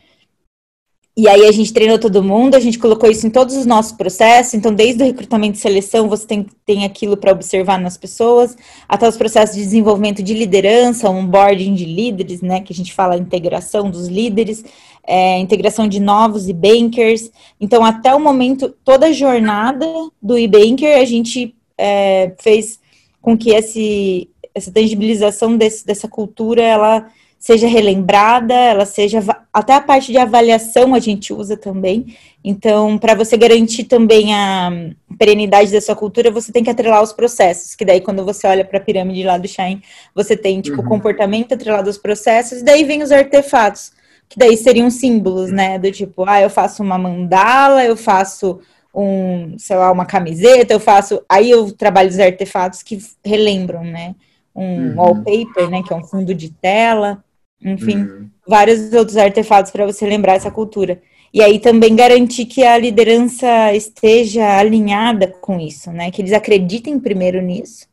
E 1.19 1.27
aí 1.27 1.47
a 1.47 1.51
gente 1.51 1.73
treinou 1.73 1.97
todo 1.97 2.21
mundo, 2.21 2.53
a 2.53 2.59
gente 2.59 2.77
colocou 2.77 3.09
isso 3.09 3.25
em 3.25 3.31
todos 3.31 3.55
os 3.55 3.65
nossos 3.65 3.91
processos, 3.91 4.53
então 4.53 4.71
desde 4.71 5.01
o 5.01 5.05
recrutamento 5.05 5.57
e 5.57 5.59
seleção 5.59 6.07
você 6.07 6.27
tem, 6.27 6.45
tem 6.63 6.85
aquilo 6.85 7.17
para 7.17 7.31
observar 7.31 7.79
nas 7.79 7.97
pessoas, 7.97 8.55
até 8.87 9.09
os 9.09 9.17
processos 9.17 9.55
de 9.55 9.63
desenvolvimento 9.63 10.21
de 10.21 10.35
liderança, 10.35 11.09
onboarding 11.09 11.73
de 11.73 11.85
líderes, 11.85 12.41
né, 12.43 12.61
que 12.61 12.71
a 12.71 12.75
gente 12.75 12.93
fala 12.93 13.17
integração 13.17 13.89
dos 13.89 14.07
líderes, 14.07 14.63
é, 15.07 15.39
integração 15.39 15.87
de 15.87 15.99
novos 15.99 16.47
e-bankers, 16.47 17.31
então 17.59 17.83
até 17.83 18.13
o 18.13 18.19
momento, 18.19 18.69
toda 18.85 19.07
a 19.07 19.11
jornada 19.11 19.87
do 20.21 20.37
e-banker 20.37 20.99
a 20.99 21.05
gente 21.05 21.56
é, 21.77 22.33
fez 22.39 22.79
com 23.21 23.37
que 23.37 23.51
esse, 23.51 24.29
essa 24.53 24.71
tangibilização 24.71 25.57
desse, 25.57 25.85
dessa 25.85 26.07
cultura 26.07 26.61
ela 26.61 27.09
seja 27.39 27.67
relembrada, 27.67 28.53
ela 28.53 28.85
seja 28.85 29.19
até 29.53 29.73
a 29.73 29.81
parte 29.81 30.11
de 30.11 30.17
avaliação 30.17 30.95
a 30.95 30.99
gente 30.99 31.31
usa 31.31 31.55
também. 31.55 32.17
Então, 32.43 32.97
para 32.97 33.13
você 33.13 33.37
garantir 33.37 33.83
também 33.83 34.33
a 34.33 34.71
perenidade 35.19 35.71
da 35.71 35.81
sua 35.81 35.95
cultura, 35.95 36.31
você 36.31 36.51
tem 36.51 36.63
que 36.63 36.69
atrelar 36.69 37.03
os 37.03 37.13
processos, 37.13 37.75
que 37.75 37.85
daí 37.85 38.01
quando 38.01 38.23
você 38.25 38.47
olha 38.47 38.65
para 38.65 38.79
a 38.79 38.81
pirâmide 38.81 39.23
lá 39.23 39.37
do 39.37 39.47
Shine, 39.47 39.81
você 40.15 40.35
tem 40.35 40.61
tipo 40.61 40.81
uhum. 40.81 40.87
comportamento 40.87 41.53
atrelado 41.53 41.87
aos 41.87 41.97
processos, 41.97 42.59
e 42.59 42.63
daí 42.63 42.83
vem 42.83 43.03
os 43.03 43.11
artefatos, 43.11 43.91
que 44.29 44.37
daí 44.37 44.57
seriam 44.57 44.89
símbolos, 44.89 45.51
né, 45.51 45.77
do 45.77 45.91
tipo, 45.91 46.25
ah, 46.27 46.41
eu 46.41 46.49
faço 46.49 46.81
uma 46.81 46.97
mandala, 46.97 47.85
eu 47.85 47.95
faço 47.95 48.59
um, 48.97 49.59
sei 49.59 49.75
lá, 49.75 49.91
uma 49.91 50.05
camiseta, 50.05 50.73
eu 50.73 50.79
faço. 50.79 51.21
Aí 51.29 51.51
eu 51.51 51.71
trabalho 51.71 52.09
os 52.09 52.19
artefatos 52.19 52.81
que 52.81 52.97
relembram, 53.23 53.83
né? 53.83 54.15
Um 54.55 54.89
uhum. 54.89 54.95
wallpaper, 54.95 55.69
né? 55.69 55.83
Que 55.83 55.93
é 55.93 55.95
um 55.95 56.03
fundo 56.03 56.33
de 56.33 56.49
tela, 56.49 57.23
enfim, 57.61 57.97
uhum. 57.97 58.29
vários 58.47 58.91
outros 58.93 59.15
artefatos 59.15 59.71
para 59.71 59.85
você 59.85 60.07
lembrar 60.07 60.33
essa 60.33 60.49
cultura. 60.49 60.99
E 61.31 61.43
aí 61.43 61.59
também 61.59 61.95
garantir 61.95 62.45
que 62.45 62.63
a 62.63 62.77
liderança 62.77 63.71
esteja 63.73 64.57
alinhada 64.57 65.27
com 65.27 65.59
isso, 65.59 65.91
né? 65.91 66.09
Que 66.09 66.23
eles 66.23 66.33
acreditem 66.33 66.99
primeiro 66.99 67.39
nisso 67.39 67.85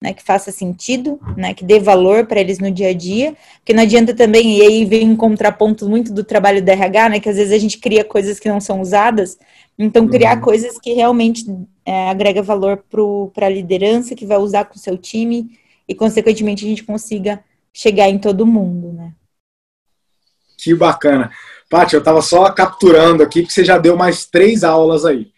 né, 0.00 0.12
que 0.12 0.22
faça 0.22 0.52
sentido, 0.52 1.20
né, 1.36 1.52
que 1.52 1.64
dê 1.64 1.80
valor 1.80 2.26
para 2.26 2.40
eles 2.40 2.58
no 2.58 2.70
dia 2.70 2.90
a 2.90 2.94
dia, 2.94 3.34
porque 3.58 3.72
não 3.72 3.82
adianta 3.82 4.14
também, 4.14 4.58
e 4.58 4.62
aí 4.62 4.84
vem 4.84 5.10
um 5.10 5.16
contraponto 5.16 5.88
muito 5.88 6.12
do 6.12 6.22
trabalho 6.22 6.62
da 6.62 6.72
RH, 6.72 7.08
né, 7.08 7.20
que 7.20 7.28
às 7.28 7.36
vezes 7.36 7.52
a 7.52 7.58
gente 7.58 7.78
cria 7.78 8.04
coisas 8.04 8.38
que 8.38 8.48
não 8.48 8.60
são 8.60 8.80
usadas, 8.80 9.36
então 9.78 10.08
criar 10.08 10.36
uhum. 10.36 10.42
coisas 10.42 10.78
que 10.78 10.92
realmente 10.92 11.46
é, 11.84 12.10
agrega 12.10 12.42
valor 12.42 12.84
para 13.32 13.46
a 13.46 13.50
liderança, 13.50 14.14
que 14.14 14.26
vai 14.26 14.38
usar 14.38 14.64
com 14.64 14.76
o 14.76 14.78
seu 14.78 14.98
time, 14.98 15.58
e 15.86 15.94
consequentemente 15.94 16.64
a 16.64 16.68
gente 16.68 16.84
consiga 16.84 17.42
chegar 17.72 18.08
em 18.08 18.18
todo 18.18 18.46
mundo, 18.46 18.92
né. 18.92 19.12
Que 20.58 20.74
bacana. 20.74 21.30
Paty, 21.70 21.94
eu 21.94 22.00
estava 22.00 22.20
só 22.20 22.50
capturando 22.50 23.22
aqui, 23.22 23.42
porque 23.42 23.54
você 23.54 23.64
já 23.64 23.78
deu 23.78 23.96
mais 23.96 24.26
três 24.26 24.64
aulas 24.64 25.04
aí. 25.04 25.30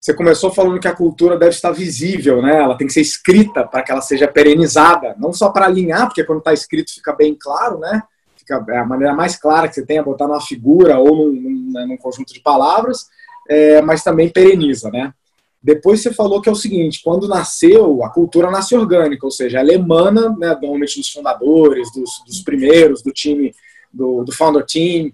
Você 0.00 0.14
começou 0.14 0.52
falando 0.52 0.78
que 0.78 0.86
a 0.86 0.94
cultura 0.94 1.36
deve 1.36 1.50
estar 1.50 1.72
visível, 1.72 2.40
né? 2.40 2.56
Ela 2.56 2.76
tem 2.76 2.86
que 2.86 2.92
ser 2.92 3.00
escrita 3.00 3.66
para 3.66 3.82
que 3.82 3.90
ela 3.90 4.00
seja 4.00 4.28
perenizada, 4.28 5.16
não 5.18 5.32
só 5.32 5.50
para 5.50 5.66
alinhar, 5.66 6.06
porque 6.06 6.22
quando 6.22 6.38
está 6.38 6.52
escrito 6.52 6.94
fica 6.94 7.12
bem 7.12 7.34
claro, 7.34 7.78
né? 7.78 8.02
Fica, 8.36 8.64
é 8.68 8.78
a 8.78 8.84
maneira 8.84 9.12
mais 9.12 9.36
clara 9.36 9.66
que 9.66 9.74
você 9.74 9.84
tem 9.84 9.98
é 9.98 10.02
botar 10.02 10.28
numa 10.28 10.40
figura 10.40 10.98
ou 10.98 11.16
num, 11.16 11.32
num, 11.32 11.72
né, 11.72 11.84
num 11.84 11.96
conjunto 11.96 12.32
de 12.32 12.40
palavras, 12.40 13.06
é, 13.48 13.80
mas 13.82 14.02
também 14.02 14.28
pereniza, 14.28 14.90
né? 14.90 15.12
Depois 15.60 16.00
você 16.00 16.12
falou 16.12 16.40
que 16.40 16.48
é 16.48 16.52
o 16.52 16.56
seguinte, 16.56 17.00
quando 17.02 17.26
nasceu, 17.26 18.04
a 18.04 18.10
cultura 18.10 18.50
nasce 18.50 18.76
orgânica, 18.76 19.26
ou 19.26 19.30
seja, 19.30 19.58
ela 19.58 19.72
emana, 19.72 20.28
né, 20.38 20.50
normalmente 20.50 20.98
dos 20.98 21.10
fundadores, 21.10 21.92
dos, 21.92 22.10
dos 22.24 22.40
primeiros, 22.42 23.02
do 23.02 23.10
time, 23.10 23.52
do, 23.92 24.22
do 24.22 24.32
founder 24.32 24.64
team, 24.64 25.10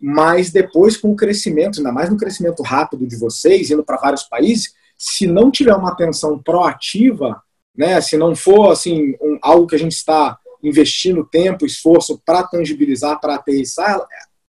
mas 0.00 0.50
depois 0.52 0.96
com 0.96 1.10
o 1.10 1.16
crescimento, 1.16 1.78
ainda 1.78 1.90
mais 1.90 2.08
no 2.08 2.16
crescimento 2.16 2.62
rápido 2.62 3.06
de 3.06 3.16
vocês, 3.16 3.70
indo 3.70 3.82
para 3.82 3.96
vários 3.96 4.22
países, 4.22 4.72
se 4.96 5.26
não 5.26 5.50
tiver 5.50 5.74
uma 5.74 5.90
atenção 5.90 6.38
proativa, 6.38 7.42
né, 7.76 8.00
se 8.00 8.16
não 8.16 8.36
for 8.36 8.70
assim 8.70 9.14
um, 9.20 9.38
algo 9.42 9.66
que 9.66 9.74
a 9.74 9.78
gente 9.78 9.92
está 9.92 10.38
investindo 10.62 11.24
tempo, 11.24 11.66
esforço 11.66 12.20
para 12.24 12.44
tangibilizar, 12.44 13.20
para 13.20 13.34
aterrissar, 13.34 14.00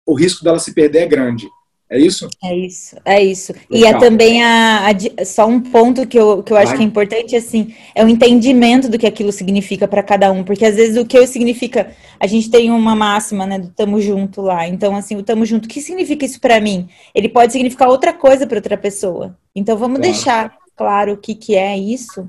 o 0.05 0.15
risco 0.15 0.45
dela 0.45 0.59
se 0.59 0.73
perder 0.73 1.01
é 1.01 1.07
grande. 1.07 1.49
É 1.89 1.99
isso? 2.01 2.29
É 2.43 2.55
isso, 2.55 2.97
é 3.05 3.23
isso. 3.23 3.53
Legal. 3.71 3.93
E 3.93 3.95
é 3.95 3.99
também 3.99 4.43
a, 4.43 4.89
a, 4.89 5.25
só 5.25 5.47
um 5.47 5.61
ponto 5.61 6.05
que 6.05 6.19
eu, 6.19 6.43
que 6.43 6.53
eu 6.53 6.57
acho 6.57 6.69
Vai. 6.69 6.79
que 6.79 6.83
é 6.83 6.87
importante, 6.87 7.37
assim, 7.37 7.73
é 7.95 8.05
o 8.05 8.09
entendimento 8.09 8.89
do 8.89 8.99
que 8.99 9.07
aquilo 9.07 9.31
significa 9.31 9.87
para 9.87 10.03
cada 10.03 10.33
um, 10.33 10.43
porque 10.43 10.65
às 10.65 10.75
vezes 10.75 10.97
o 10.97 11.07
que 11.07 11.25
significa, 11.29 11.93
a 12.19 12.27
gente 12.27 12.51
tem 12.51 12.73
uma 12.73 12.97
máxima, 12.97 13.47
né, 13.47 13.61
do 13.61 13.69
tamo 13.69 14.01
junto 14.01 14.43
lá. 14.43 14.67
Então, 14.67 14.97
assim, 14.97 15.15
o 15.15 15.23
tamo 15.23 15.47
junto, 15.47 15.67
o 15.67 15.69
que 15.69 15.81
significa 15.81 16.27
isso 16.27 16.41
para 16.41 16.61
mim? 16.61 16.89
Ele 17.15 17.29
pode 17.29 17.53
significar 17.53 17.89
outra 17.89 18.13
coisa 18.13 18.49
para 18.49 18.59
outra 18.59 18.77
pessoa. 18.77 19.39
Então, 19.55 19.77
vamos 19.77 19.99
claro. 19.99 20.13
deixar 20.13 20.59
claro 20.75 21.13
o 21.13 21.17
que 21.17 21.37
que 21.37 21.55
é 21.55 21.79
isso, 21.79 22.29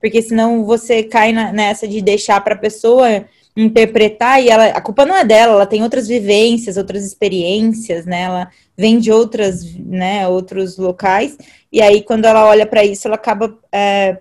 porque 0.00 0.20
senão 0.20 0.64
você 0.64 1.04
cai 1.04 1.32
na, 1.32 1.52
nessa 1.52 1.86
de 1.86 2.02
deixar 2.02 2.40
para 2.42 2.54
a 2.54 2.58
pessoa 2.58 3.24
interpretar 3.56 4.42
e 4.42 4.48
ela, 4.48 4.66
a 4.66 4.80
culpa 4.80 5.06
não 5.06 5.16
é 5.16 5.24
dela, 5.24 5.54
ela 5.54 5.66
tem 5.66 5.82
outras 5.82 6.06
vivências, 6.06 6.76
outras 6.76 7.04
experiências, 7.04 8.04
né? 8.04 8.22
Ela 8.22 8.50
vem 8.76 8.98
de 8.98 9.10
outras, 9.10 9.64
né, 9.76 10.28
outros 10.28 10.76
locais 10.76 11.38
e 11.72 11.80
aí 11.80 12.02
quando 12.02 12.26
ela 12.26 12.46
olha 12.46 12.66
para 12.66 12.84
isso, 12.84 13.08
ela 13.08 13.16
acaba 13.16 13.58
é, 13.72 14.18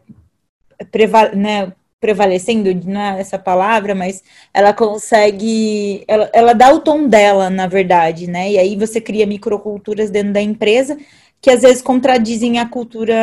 né, 1.35 1.73
prevalecendo, 1.99 2.73
não 2.85 3.01
é 3.01 3.19
essa 3.19 3.37
palavra, 3.37 3.95
mas 3.95 4.23
ela 4.53 4.73
consegue, 4.73 6.03
ela, 6.07 6.29
ela 6.33 6.53
dá 6.53 6.71
o 6.71 6.79
tom 6.79 7.07
dela, 7.07 7.49
na 7.49 7.67
verdade, 7.67 8.27
né? 8.27 8.51
E 8.51 8.57
aí 8.57 8.75
você 8.75 9.01
cria 9.01 9.25
microculturas 9.25 10.09
dentro 10.09 10.31
da 10.31 10.41
empresa 10.41 10.97
que 11.41 11.49
às 11.49 11.61
vezes 11.61 11.81
contradizem 11.81 12.59
a 12.59 12.67
cultura 12.67 13.13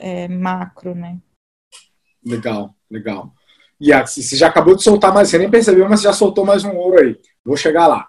é, 0.00 0.28
macro, 0.28 0.94
né? 0.94 1.18
Legal, 2.24 2.74
legal. 2.90 3.34
A, 3.90 4.06
você 4.06 4.36
já 4.36 4.48
acabou 4.48 4.76
de 4.76 4.82
soltar 4.82 5.12
mais, 5.12 5.28
você 5.28 5.38
nem 5.38 5.50
percebeu, 5.50 5.88
mas 5.88 6.02
já 6.02 6.12
soltou 6.12 6.44
mais 6.44 6.62
um 6.62 6.76
ouro 6.76 7.00
aí. 7.00 7.16
Vou 7.44 7.56
chegar 7.56 7.86
lá. 7.86 8.06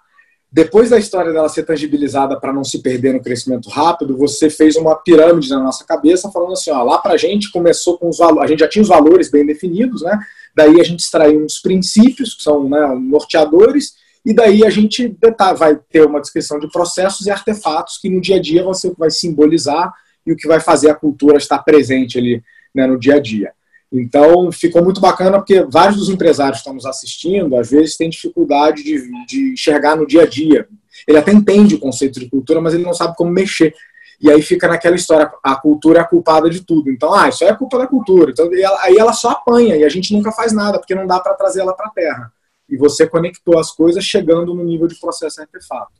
Depois 0.52 0.90
da 0.90 0.98
história 0.98 1.32
dela 1.32 1.48
ser 1.48 1.64
tangibilizada 1.64 2.38
para 2.38 2.52
não 2.52 2.62
se 2.62 2.80
perder 2.80 3.12
no 3.12 3.20
crescimento 3.20 3.68
rápido, 3.68 4.16
você 4.16 4.48
fez 4.48 4.76
uma 4.76 4.94
pirâmide 4.94 5.50
na 5.50 5.58
nossa 5.58 5.84
cabeça, 5.84 6.30
falando 6.30 6.52
assim: 6.52 6.70
ó, 6.70 6.80
lá 6.84 6.98
para 6.98 7.14
a 7.14 7.16
gente 7.16 7.50
começou 7.50 7.98
com 7.98 8.08
os 8.08 8.18
valores, 8.18 8.44
a 8.44 8.46
gente 8.46 8.60
já 8.60 8.68
tinha 8.68 8.82
os 8.82 8.88
valores 8.88 9.28
bem 9.28 9.44
definidos, 9.44 10.02
né? 10.02 10.16
Daí 10.54 10.80
a 10.80 10.84
gente 10.84 11.00
extraiu 11.00 11.44
uns 11.44 11.58
princípios, 11.58 12.34
que 12.34 12.42
são 12.44 12.68
né, 12.68 12.86
norteadores, 12.94 13.94
E 14.24 14.32
daí 14.32 14.64
a 14.64 14.70
gente 14.70 15.16
vai 15.58 15.76
ter 15.90 16.06
uma 16.06 16.20
descrição 16.20 16.60
de 16.60 16.70
processos 16.70 17.26
e 17.26 17.32
artefatos 17.32 17.98
que 17.98 18.08
no 18.08 18.20
dia 18.20 18.36
a 18.36 18.40
dia 18.40 18.62
você 18.62 18.92
vai 18.96 19.10
simbolizar 19.10 19.92
e 20.24 20.32
o 20.32 20.36
que 20.36 20.46
vai 20.46 20.60
fazer 20.60 20.88
a 20.88 20.94
cultura 20.94 21.36
estar 21.36 21.58
presente 21.58 22.16
ali 22.16 22.42
né, 22.72 22.86
no 22.86 22.96
dia 22.96 23.16
a 23.16 23.20
dia. 23.20 23.52
Então, 23.96 24.50
ficou 24.50 24.82
muito 24.82 25.00
bacana 25.00 25.38
porque 25.38 25.62
vários 25.70 25.98
dos 25.98 26.08
empresários 26.08 26.56
que 26.56 26.62
estão 26.62 26.74
nos 26.74 26.84
assistindo, 26.84 27.56
às 27.56 27.70
vezes, 27.70 27.96
têm 27.96 28.10
dificuldade 28.10 28.82
de, 28.82 29.24
de 29.24 29.52
enxergar 29.52 29.94
no 29.94 30.04
dia 30.04 30.22
a 30.22 30.26
dia. 30.26 30.66
Ele 31.06 31.16
até 31.16 31.32
entende 31.32 31.76
o 31.76 31.78
conceito 31.78 32.18
de 32.18 32.28
cultura, 32.28 32.60
mas 32.60 32.74
ele 32.74 32.82
não 32.82 32.92
sabe 32.92 33.16
como 33.16 33.30
mexer. 33.30 33.72
E 34.20 34.28
aí 34.28 34.42
fica 34.42 34.66
naquela 34.66 34.96
história, 34.96 35.30
a 35.44 35.54
cultura 35.54 36.00
é 36.00 36.02
a 36.02 36.06
culpada 36.06 36.50
de 36.50 36.62
tudo. 36.62 36.90
Então, 36.90 37.14
ah, 37.14 37.28
isso 37.28 37.44
é 37.44 37.54
culpa 37.54 37.78
da 37.78 37.86
cultura. 37.86 38.32
Então, 38.32 38.50
aí 38.80 38.96
ela 38.96 39.12
só 39.12 39.30
apanha 39.30 39.76
e 39.76 39.84
a 39.84 39.88
gente 39.88 40.12
nunca 40.12 40.32
faz 40.32 40.52
nada, 40.52 40.78
porque 40.78 40.94
não 40.94 41.06
dá 41.06 41.20
para 41.20 41.34
trazer 41.34 41.60
ela 41.60 41.72
para 41.72 41.86
a 41.86 41.90
Terra. 41.90 42.32
E 42.68 42.76
você 42.76 43.06
conectou 43.06 43.60
as 43.60 43.70
coisas 43.70 44.02
chegando 44.02 44.54
no 44.54 44.64
nível 44.64 44.88
de 44.88 44.98
processo 44.98 45.40
artefato. 45.40 45.92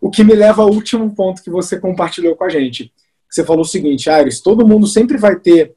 O 0.00 0.10
que 0.10 0.24
me 0.24 0.34
leva 0.34 0.62
ao 0.62 0.70
último 0.70 1.14
ponto 1.14 1.44
que 1.44 1.50
você 1.50 1.78
compartilhou 1.78 2.34
com 2.34 2.42
a 2.42 2.48
gente. 2.48 2.92
Você 3.30 3.44
falou 3.44 3.62
o 3.62 3.68
seguinte, 3.68 4.10
Aires, 4.10 4.40
todo 4.40 4.66
mundo 4.66 4.86
sempre 4.88 5.16
vai 5.16 5.36
ter 5.36 5.73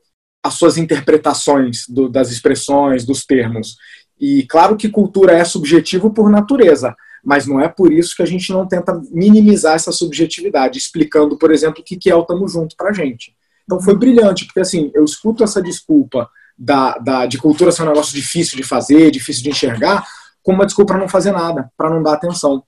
as 0.48 0.56
suas 0.56 0.78
interpretações 0.78 1.84
do, 1.88 2.10
das 2.10 2.32
expressões, 2.32 3.06
dos 3.06 3.26
termos. 3.26 3.76
E 4.20 4.44
claro 4.44 4.76
que 4.76 4.90
cultura 4.90 5.34
é 5.34 5.44
subjetivo 5.44 6.12
por 6.12 6.30
natureza, 6.30 6.96
mas 7.24 7.46
não 7.46 7.60
é 7.60 7.68
por 7.68 7.92
isso 7.92 8.16
que 8.16 8.24
a 8.24 8.26
gente 8.26 8.52
não 8.52 8.68
tenta 8.68 9.00
minimizar 9.12 9.76
essa 9.76 9.92
subjetividade, 9.92 10.80
explicando, 10.80 11.38
por 11.38 11.52
exemplo, 11.52 11.82
o 11.82 11.84
que 11.84 12.10
é 12.10 12.16
o 12.16 12.24
Tamo 12.24 12.48
Junto 12.48 12.76
pra 12.76 12.94
gente. 12.94 13.36
Então 13.64 13.82
foi 13.82 13.96
brilhante, 13.96 14.46
porque 14.46 14.62
assim, 14.62 14.90
eu 14.96 15.04
escuto 15.04 15.44
essa 15.44 15.62
desculpa 15.62 16.30
da, 16.58 16.98
da, 16.98 17.26
de 17.26 17.38
cultura 17.38 17.72
ser 17.72 17.84
um 17.84 17.88
negócio 17.88 18.16
difícil 18.16 18.58
de 18.58 18.64
fazer, 18.64 19.12
difícil 19.12 19.44
de 19.44 19.50
enxergar, 19.50 20.08
como 20.42 20.60
uma 20.60 20.66
desculpa 20.66 20.94
para 20.94 21.02
não 21.02 21.10
fazer 21.10 21.32
nada, 21.32 21.70
para 21.78 21.90
não 21.90 22.02
dar 22.02 22.14
atenção. 22.14 22.64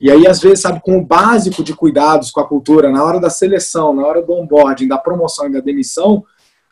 E 0.00 0.10
aí, 0.10 0.26
às 0.26 0.40
vezes, 0.40 0.60
sabe, 0.60 0.80
com 0.82 0.98
o 0.98 1.04
básico 1.04 1.64
de 1.64 1.72
cuidados 1.72 2.30
com 2.30 2.40
a 2.40 2.46
cultura, 2.46 2.90
na 2.90 3.02
hora 3.02 3.18
da 3.18 3.30
seleção, 3.30 3.94
na 3.94 4.06
hora 4.06 4.20
do 4.20 4.32
onboarding, 4.32 4.86
da 4.86 4.98
promoção 4.98 5.46
e 5.46 5.52
da 5.52 5.60
demissão, 5.60 6.24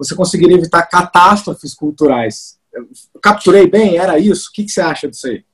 você 0.02 0.14
conseguiria 0.14 0.56
evitar 0.56 0.82
catástrofes 0.82 1.74
culturais. 1.74 2.56
Eu 2.72 2.86
capturei 3.22 3.66
bem? 3.66 3.98
Era 3.98 4.18
isso? 4.18 4.48
O 4.48 4.52
que, 4.52 4.64
que 4.64 4.70
você 4.72 4.80
acha 4.80 5.08
disso 5.08 5.26
aí? 5.26 5.44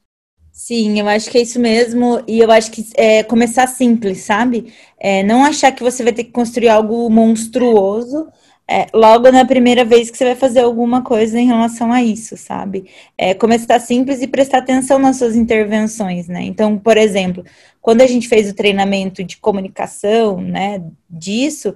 Sim, 0.52 0.98
eu 0.98 1.08
acho 1.08 1.30
que 1.30 1.38
é 1.38 1.42
isso 1.42 1.60
mesmo. 1.60 2.22
E 2.26 2.40
eu 2.40 2.50
acho 2.50 2.70
que 2.70 2.86
é 2.94 3.22
começar 3.22 3.66
simples, 3.66 4.18
sabe? 4.18 4.72
É, 4.98 5.22
não 5.22 5.44
achar 5.44 5.72
que 5.72 5.82
você 5.82 6.02
vai 6.02 6.12
ter 6.12 6.24
que 6.24 6.32
construir 6.32 6.68
algo 6.68 7.08
monstruoso 7.08 8.28
é, 8.70 8.86
logo 8.92 9.32
na 9.32 9.46
primeira 9.46 9.82
vez 9.82 10.10
que 10.10 10.18
você 10.18 10.26
vai 10.26 10.34
fazer 10.34 10.60
alguma 10.60 11.00
coisa 11.02 11.40
em 11.40 11.46
relação 11.46 11.90
a 11.90 12.02
isso, 12.02 12.36
sabe? 12.36 12.84
É, 13.16 13.32
começar 13.32 13.80
simples 13.80 14.20
e 14.20 14.26
prestar 14.26 14.58
atenção 14.58 14.98
nas 14.98 15.16
suas 15.16 15.34
intervenções, 15.34 16.28
né? 16.28 16.42
Então, 16.42 16.76
por 16.76 16.98
exemplo, 16.98 17.42
quando 17.80 18.02
a 18.02 18.06
gente 18.06 18.28
fez 18.28 18.50
o 18.50 18.54
treinamento 18.54 19.24
de 19.24 19.38
comunicação, 19.38 20.38
né, 20.42 20.82
disso, 21.08 21.74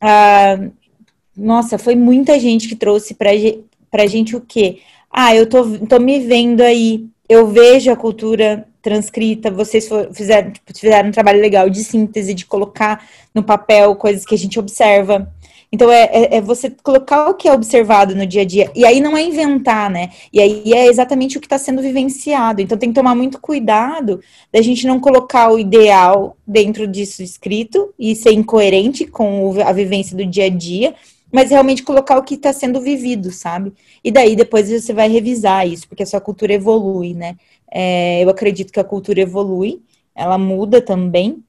ah, 0.00 0.56
nossa, 1.38 1.78
foi 1.78 1.94
muita 1.94 2.38
gente 2.38 2.68
que 2.68 2.74
trouxe 2.74 3.14
pra, 3.14 3.30
pra 3.90 4.06
gente 4.06 4.34
o 4.34 4.40
quê? 4.40 4.78
Ah, 5.10 5.34
eu 5.34 5.46
tô, 5.48 5.64
tô 5.86 5.98
me 5.98 6.20
vendo 6.20 6.60
aí, 6.60 7.06
eu 7.28 7.46
vejo 7.46 7.90
a 7.90 7.96
cultura 7.96 8.66
transcrita, 8.82 9.50
vocês 9.50 9.88
fizeram, 10.12 10.50
tipo, 10.50 10.76
fizeram 10.76 11.08
um 11.08 11.12
trabalho 11.12 11.40
legal 11.40 11.70
de 11.70 11.82
síntese, 11.84 12.34
de 12.34 12.46
colocar 12.46 13.06
no 13.34 13.42
papel 13.42 13.94
coisas 13.96 14.24
que 14.24 14.34
a 14.34 14.38
gente 14.38 14.58
observa. 14.58 15.30
Então, 15.70 15.92
é, 15.92 16.04
é, 16.04 16.36
é, 16.36 16.40
você 16.40 16.70
colocar 16.82 17.28
o 17.28 17.34
que 17.34 17.46
é 17.46 17.52
observado 17.52 18.16
no 18.16 18.26
dia 18.26 18.40
a 18.40 18.44
dia. 18.44 18.70
E 18.74 18.86
aí 18.86 19.00
não 19.00 19.14
é 19.14 19.22
inventar, 19.22 19.90
né? 19.90 20.10
E 20.32 20.40
aí 20.40 20.72
é 20.72 20.86
exatamente 20.86 21.36
o 21.36 21.40
que 21.40 21.46
está 21.46 21.58
sendo 21.58 21.82
vivenciado. 21.82 22.62
Então, 22.62 22.78
tem 22.78 22.88
que 22.88 22.94
tomar 22.94 23.14
muito 23.14 23.38
cuidado 23.38 24.20
da 24.50 24.62
gente 24.62 24.86
não 24.86 24.98
colocar 24.98 25.52
o 25.52 25.58
ideal 25.58 26.34
dentro 26.46 26.86
disso 26.86 27.22
escrito 27.22 27.92
e 27.98 28.16
ser 28.16 28.32
incoerente 28.32 29.06
com 29.06 29.60
a 29.60 29.72
vivência 29.72 30.16
do 30.16 30.24
dia 30.24 30.46
a 30.46 30.48
dia 30.48 30.94
mas 31.32 31.50
realmente 31.50 31.82
colocar 31.82 32.18
o 32.18 32.22
que 32.22 32.34
está 32.34 32.52
sendo 32.52 32.80
vivido, 32.80 33.30
sabe? 33.30 33.72
E 34.02 34.10
daí 34.10 34.34
depois 34.34 34.68
você 34.70 34.92
vai 34.92 35.08
revisar 35.08 35.66
isso, 35.66 35.88
porque 35.88 36.02
a 36.02 36.06
sua 36.06 36.20
cultura 36.20 36.52
evolui, 36.52 37.14
né? 37.14 37.36
É, 37.70 38.22
eu 38.24 38.30
acredito 38.30 38.72
que 38.72 38.80
a 38.80 38.84
cultura 38.84 39.20
evolui, 39.20 39.82
ela 40.14 40.38
muda 40.38 40.80
também, 40.80 41.42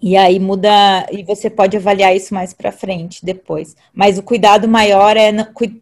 e 0.00 0.16
aí 0.16 0.38
muda, 0.38 1.06
e 1.10 1.22
você 1.22 1.48
pode 1.48 1.76
avaliar 1.76 2.14
isso 2.14 2.34
mais 2.34 2.52
para 2.52 2.70
frente 2.70 3.24
depois. 3.24 3.74
Mas 3.94 4.18
o 4.18 4.22
cuidado 4.22 4.68
maior 4.68 5.16
é 5.16 5.32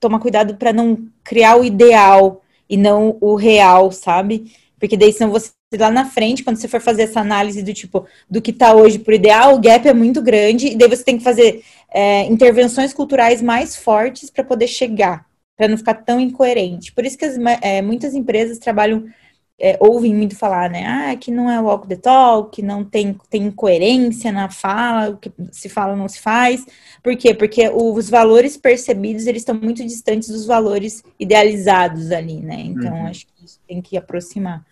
tomar 0.00 0.20
cuidado 0.20 0.56
para 0.56 0.72
não 0.72 0.98
criar 1.24 1.56
o 1.56 1.64
ideal 1.64 2.42
e 2.68 2.76
não 2.76 3.18
o 3.20 3.34
real, 3.34 3.90
sabe? 3.90 4.52
Porque 4.78 4.96
daí 4.96 5.12
senão 5.12 5.30
você 5.30 5.52
lá 5.78 5.90
na 5.90 6.04
frente, 6.04 6.42
quando 6.44 6.56
você 6.56 6.68
for 6.68 6.80
fazer 6.80 7.02
essa 7.02 7.20
análise 7.20 7.62
do 7.62 7.72
tipo 7.72 8.06
do 8.28 8.40
que 8.40 8.50
está 8.50 8.74
hoje 8.74 8.98
por 8.98 9.14
ideal, 9.14 9.54
o 9.54 9.60
gap 9.60 9.86
é 9.86 9.94
muito 9.94 10.22
grande, 10.22 10.68
e 10.68 10.76
daí 10.76 10.88
você 10.88 11.04
tem 11.04 11.18
que 11.18 11.24
fazer 11.24 11.62
é, 11.92 12.24
intervenções 12.24 12.92
culturais 12.92 13.40
mais 13.42 13.76
fortes 13.76 14.30
para 14.30 14.44
poder 14.44 14.66
chegar, 14.66 15.26
para 15.56 15.68
não 15.68 15.76
ficar 15.76 15.94
tão 15.94 16.20
incoerente. 16.20 16.92
Por 16.92 17.04
isso 17.04 17.18
que 17.18 17.24
as, 17.24 17.36
é, 17.62 17.80
muitas 17.82 18.14
empresas 18.14 18.58
trabalham, 18.58 19.04
é, 19.58 19.76
ouvem 19.80 20.14
muito 20.14 20.36
falar, 20.36 20.68
né? 20.68 20.84
Ah, 20.86 21.16
que 21.16 21.30
não 21.30 21.48
é 21.50 21.60
walk 21.60 21.86
the 21.86 21.96
talk, 21.96 22.60
não 22.60 22.84
tem, 22.84 23.16
tem 23.30 23.44
incoerência 23.44 24.32
na 24.32 24.50
fala, 24.50 25.10
o 25.10 25.16
que 25.16 25.32
se 25.52 25.68
fala 25.68 25.94
não 25.94 26.08
se 26.08 26.20
faz. 26.20 26.66
Por 27.02 27.16
quê? 27.16 27.32
Porque 27.32 27.68
os 27.68 28.10
valores 28.10 28.56
percebidos, 28.56 29.26
eles 29.26 29.42
estão 29.42 29.54
muito 29.54 29.84
distantes 29.84 30.28
dos 30.28 30.46
valores 30.46 31.02
idealizados 31.18 32.10
ali, 32.10 32.40
né? 32.40 32.60
Então, 32.60 32.92
uhum. 32.92 33.06
acho 33.06 33.26
que 33.26 33.33
tem 33.66 33.80
que 33.80 33.96
aproximar. 33.96 34.64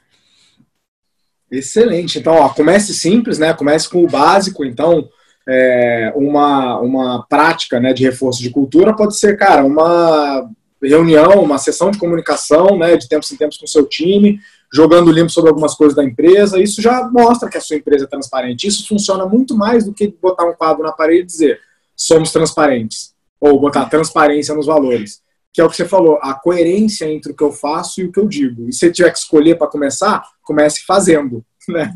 Excelente. 1.51 2.19
Então, 2.19 2.35
ó, 2.35 2.49
comece 2.49 2.95
simples, 2.95 3.39
né? 3.39 3.53
Comece 3.53 3.89
com 3.89 4.03
o 4.03 4.09
básico. 4.09 4.65
Então, 4.65 5.09
é, 5.49 6.13
uma, 6.15 6.79
uma 6.81 7.27
prática 7.29 7.81
né, 7.81 7.93
de 7.93 8.03
reforço 8.03 8.43
de 8.43 8.51
cultura 8.51 8.95
pode 8.95 9.17
ser, 9.17 9.37
cara, 9.37 9.65
uma 9.65 10.49
reunião, 10.83 11.43
uma 11.43 11.59
sessão 11.59 11.91
de 11.91 11.99
comunicação, 11.99 12.77
né, 12.79 12.97
de 12.97 13.09
tempos 13.09 13.31
em 13.31 13.37
tempos 13.37 13.57
com 13.57 13.67
seu 13.67 13.87
time, 13.87 14.41
jogando 14.73 15.13
limpo 15.13 15.31
sobre 15.31 15.51
algumas 15.51 15.75
coisas 15.75 15.95
da 15.95 16.05
empresa. 16.05 16.61
Isso 16.61 16.81
já 16.83 17.09
mostra 17.11 17.49
que 17.49 17.59
a 17.59 17.61
sua 17.61 17.77
empresa 17.77 18.05
é 18.05 18.09
transparente. 18.09 18.67
Isso 18.67 18.87
funciona 18.89 19.27
muito 19.27 19.57
mais 19.57 19.85
do 19.85 19.93
que 19.93 20.15
botar 20.21 20.45
um 20.45 20.55
quadro 20.55 20.83
na 20.83 20.93
parede 20.93 21.23
e 21.23 21.27
dizer 21.27 21.61
somos 21.95 22.33
transparentes, 22.33 23.15
ou 23.41 23.61
botar 23.61 23.85
transparência 23.85 24.55
nos 24.55 24.67
valores. 24.67 25.22
Que 25.53 25.61
é 25.61 25.65
o 25.65 25.69
que 25.69 25.77
você 25.77 25.85
falou, 25.85 26.19
a 26.23 26.35
coerência 26.35 27.05
entre 27.05 27.33
o 27.33 27.37
que 27.37 27.45
eu 27.45 27.53
faço 27.53 28.01
e 28.01 28.05
o 28.05 28.13
que 28.13 28.19
eu 28.19 28.27
digo. 28.27 28.69
E 28.69 28.73
se 28.73 28.91
tiver 28.91 29.11
que 29.11 29.19
escolher 29.19 29.57
para 29.57 29.67
começar, 29.67 30.25
comece 30.43 30.83
fazendo. 30.87 31.45
Né? 31.69 31.93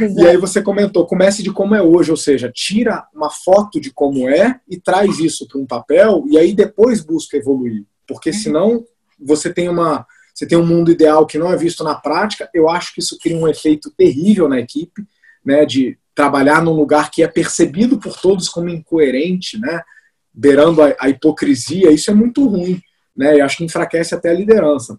Uhum. 0.00 0.20
E 0.20 0.26
aí 0.26 0.36
você 0.36 0.60
comentou, 0.60 1.06
comece 1.06 1.42
de 1.42 1.52
como 1.52 1.74
é 1.74 1.82
hoje, 1.82 2.10
ou 2.10 2.16
seja, 2.16 2.50
tira 2.52 3.06
uma 3.14 3.30
foto 3.30 3.80
de 3.80 3.90
como 3.90 4.28
é 4.28 4.60
e 4.68 4.78
traz 4.78 5.18
isso 5.18 5.48
para 5.48 5.58
um 5.58 5.66
papel 5.66 6.24
e 6.28 6.36
aí 6.36 6.52
depois 6.52 7.00
busca 7.00 7.36
evoluir, 7.36 7.84
porque 8.06 8.28
uhum. 8.28 8.36
senão 8.36 8.84
você 9.18 9.52
tem 9.52 9.68
uma 9.68 10.06
você 10.34 10.46
tem 10.46 10.56
um 10.56 10.66
mundo 10.66 10.90
ideal 10.90 11.26
que 11.26 11.36
não 11.36 11.52
é 11.52 11.56
visto 11.56 11.84
na 11.84 11.94
prática. 11.94 12.48
Eu 12.54 12.68
acho 12.68 12.94
que 12.94 13.00
isso 13.00 13.18
cria 13.18 13.36
um 13.36 13.46
efeito 13.46 13.90
terrível 13.90 14.48
na 14.48 14.58
equipe, 14.58 15.02
né, 15.44 15.66
de 15.66 15.98
trabalhar 16.14 16.62
num 16.62 16.72
lugar 16.72 17.10
que 17.10 17.22
é 17.22 17.28
percebido 17.28 17.98
por 17.98 18.18
todos 18.18 18.48
como 18.48 18.70
incoerente, 18.70 19.58
né, 19.58 19.82
beirando 20.32 20.82
a, 20.82 20.94
a 20.98 21.08
hipocrisia. 21.08 21.90
Isso 21.90 22.10
é 22.10 22.14
muito 22.14 22.46
ruim, 22.46 22.80
né? 23.16 23.36
E 23.36 23.40
acho 23.40 23.58
que 23.58 23.64
enfraquece 23.64 24.14
até 24.14 24.30
a 24.30 24.34
liderança. 24.34 24.98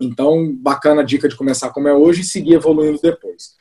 Então, 0.00 0.54
bacana 0.56 1.02
a 1.02 1.04
dica 1.04 1.28
de 1.28 1.36
começar 1.36 1.70
como 1.70 1.88
é 1.88 1.94
hoje 1.94 2.22
e 2.22 2.24
seguir 2.24 2.54
evoluindo 2.54 3.00
depois. 3.00 3.54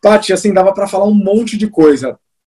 Tati, 0.00 0.32
assim, 0.32 0.52
dava 0.52 0.72
para 0.72 0.86
falar 0.86 1.06
um 1.06 1.14
monte 1.14 1.56
de 1.56 1.68
coisa. 1.68 2.12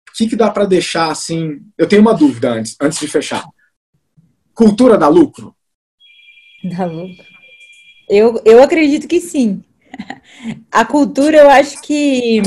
O 0.09 0.13
que, 0.17 0.29
que 0.29 0.37
dá 0.37 0.51
para 0.51 0.65
deixar 0.65 1.11
assim? 1.11 1.61
Eu 1.77 1.89
tenho 1.89 2.03
uma 2.03 2.15
dúvida 2.15 2.53
antes, 2.53 2.77
antes 2.81 2.99
de 2.99 3.09
fechar. 3.09 3.45
Cultura 4.55 4.97
dá 4.99 5.09
lucro? 5.09 5.55
Dá 6.63 6.85
lucro. 6.85 7.25
Eu, 8.09 8.41
eu 8.45 8.63
acredito 8.63 9.09
que 9.09 9.21
sim. 9.21 9.65
A 10.71 10.85
cultura, 10.85 11.39
eu 11.39 11.51
acho 11.51 11.81
que 11.83 12.43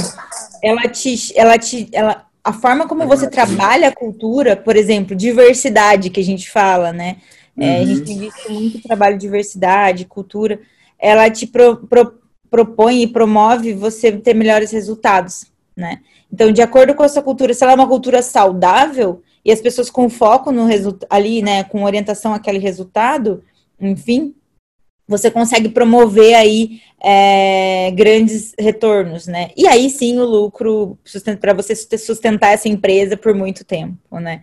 ela 0.61 0.87
te, 0.89 1.37
ela 1.37 1.57
te, 1.57 1.89
ela, 1.91 2.25
a 2.43 2.51
forma 2.51 2.87
como 2.87 3.07
você 3.07 3.29
trabalha 3.29 3.87
a 3.87 3.95
cultura, 3.95 4.55
por 4.55 4.75
exemplo, 4.75 5.15
diversidade 5.15 6.09
que 6.09 6.19
a 6.19 6.23
gente 6.23 6.49
fala, 6.49 6.91
né? 6.91 7.17
É, 7.57 7.77
A 7.77 7.85
gente 7.85 7.99
uhum. 7.99 8.05
tem 8.05 8.19
visto 8.19 8.51
muito 8.51 8.81
trabalho 8.81 9.15
de 9.15 9.21
diversidade, 9.21 10.05
cultura. 10.05 10.59
Ela 10.99 11.29
te 11.29 11.47
pro, 11.47 11.77
pro, 11.87 12.19
propõe 12.49 13.03
e 13.03 13.07
promove 13.07 13.73
você 13.73 14.11
ter 14.11 14.33
melhores 14.33 14.71
resultados, 14.71 15.45
né? 15.75 16.01
Então, 16.31 16.51
de 16.51 16.61
acordo 16.61 16.95
com 16.95 17.03
a 17.03 17.07
sua 17.07 17.21
cultura, 17.21 17.53
se 17.53 17.63
ela 17.63 17.73
é 17.73 17.75
uma 17.75 17.87
cultura 17.87 18.21
saudável 18.21 19.21
e 19.45 19.51
as 19.51 19.61
pessoas 19.61 19.89
com 19.89 20.09
foco 20.09 20.51
no 20.51 20.65
resultado 20.65 21.07
ali, 21.09 21.41
né, 21.41 21.63
com 21.63 21.83
orientação 21.83 22.33
àquele 22.33 22.57
resultado, 22.57 23.43
enfim, 23.79 24.33
você 25.17 25.29
consegue 25.29 25.69
promover 25.69 26.35
aí 26.35 26.81
é, 27.01 27.91
grandes 27.91 28.53
retornos, 28.57 29.27
né? 29.27 29.51
E 29.55 29.67
aí 29.67 29.89
sim 29.89 30.19
o 30.19 30.25
lucro 30.25 30.97
para 31.39 31.53
você 31.53 31.75
sustentar 31.97 32.53
essa 32.53 32.67
empresa 32.67 33.15
por 33.15 33.33
muito 33.33 33.63
tempo, 33.63 34.19
né? 34.19 34.41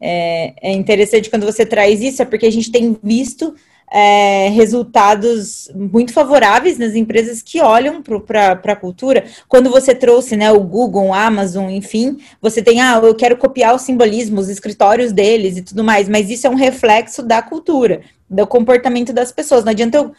É, 0.00 0.54
é 0.60 0.72
interessante 0.72 1.30
quando 1.30 1.46
você 1.46 1.64
traz 1.64 2.00
isso, 2.00 2.22
é 2.22 2.24
porque 2.24 2.46
a 2.46 2.50
gente 2.50 2.70
tem 2.70 2.96
visto 3.02 3.54
é, 3.92 4.48
resultados 4.48 5.70
muito 5.74 6.14
favoráveis 6.14 6.78
nas 6.78 6.94
empresas 6.94 7.42
que 7.42 7.60
olham 7.60 8.02
para 8.02 8.52
a 8.52 8.76
cultura. 8.76 9.24
Quando 9.46 9.70
você 9.70 9.94
trouxe 9.94 10.34
né, 10.34 10.50
o 10.50 10.60
Google, 10.60 11.08
o 11.08 11.14
Amazon, 11.14 11.68
enfim, 11.68 12.16
você 12.40 12.62
tem, 12.62 12.80
ah, 12.80 12.98
eu 13.02 13.14
quero 13.14 13.36
copiar 13.36 13.74
o 13.74 13.78
simbolismo, 13.78 14.40
os 14.40 14.48
escritórios 14.48 15.12
deles 15.12 15.58
e 15.58 15.62
tudo 15.62 15.84
mais, 15.84 16.08
mas 16.08 16.30
isso 16.30 16.46
é 16.46 16.50
um 16.50 16.54
reflexo 16.54 17.22
da 17.22 17.42
cultura, 17.42 18.00
do 18.32 18.46
comportamento 18.46 19.12
das 19.12 19.30
pessoas. 19.30 19.62
Não 19.64 19.70
adianta 19.70 19.98
eu 19.98 20.12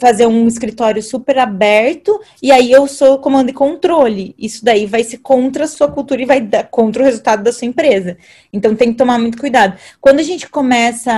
fazer 0.00 0.26
um 0.26 0.46
escritório 0.46 1.02
super 1.02 1.38
aberto 1.38 2.18
e 2.42 2.50
aí 2.50 2.70
eu 2.70 2.86
sou 2.86 3.18
comando 3.18 3.50
e 3.50 3.54
controle. 3.54 4.34
Isso 4.38 4.64
daí 4.64 4.86
vai 4.86 5.02
ser 5.02 5.18
contra 5.18 5.64
a 5.64 5.68
sua 5.68 5.90
cultura 5.90 6.22
e 6.22 6.26
vai 6.26 6.40
dar 6.40 6.64
contra 6.64 7.02
o 7.02 7.04
resultado 7.04 7.42
da 7.42 7.52
sua 7.52 7.66
empresa. 7.66 8.16
Então 8.52 8.74
tem 8.74 8.92
que 8.92 8.98
tomar 8.98 9.18
muito 9.18 9.38
cuidado. 9.38 9.78
Quando 10.00 10.20
a 10.20 10.22
gente 10.22 10.48
começa 10.48 11.12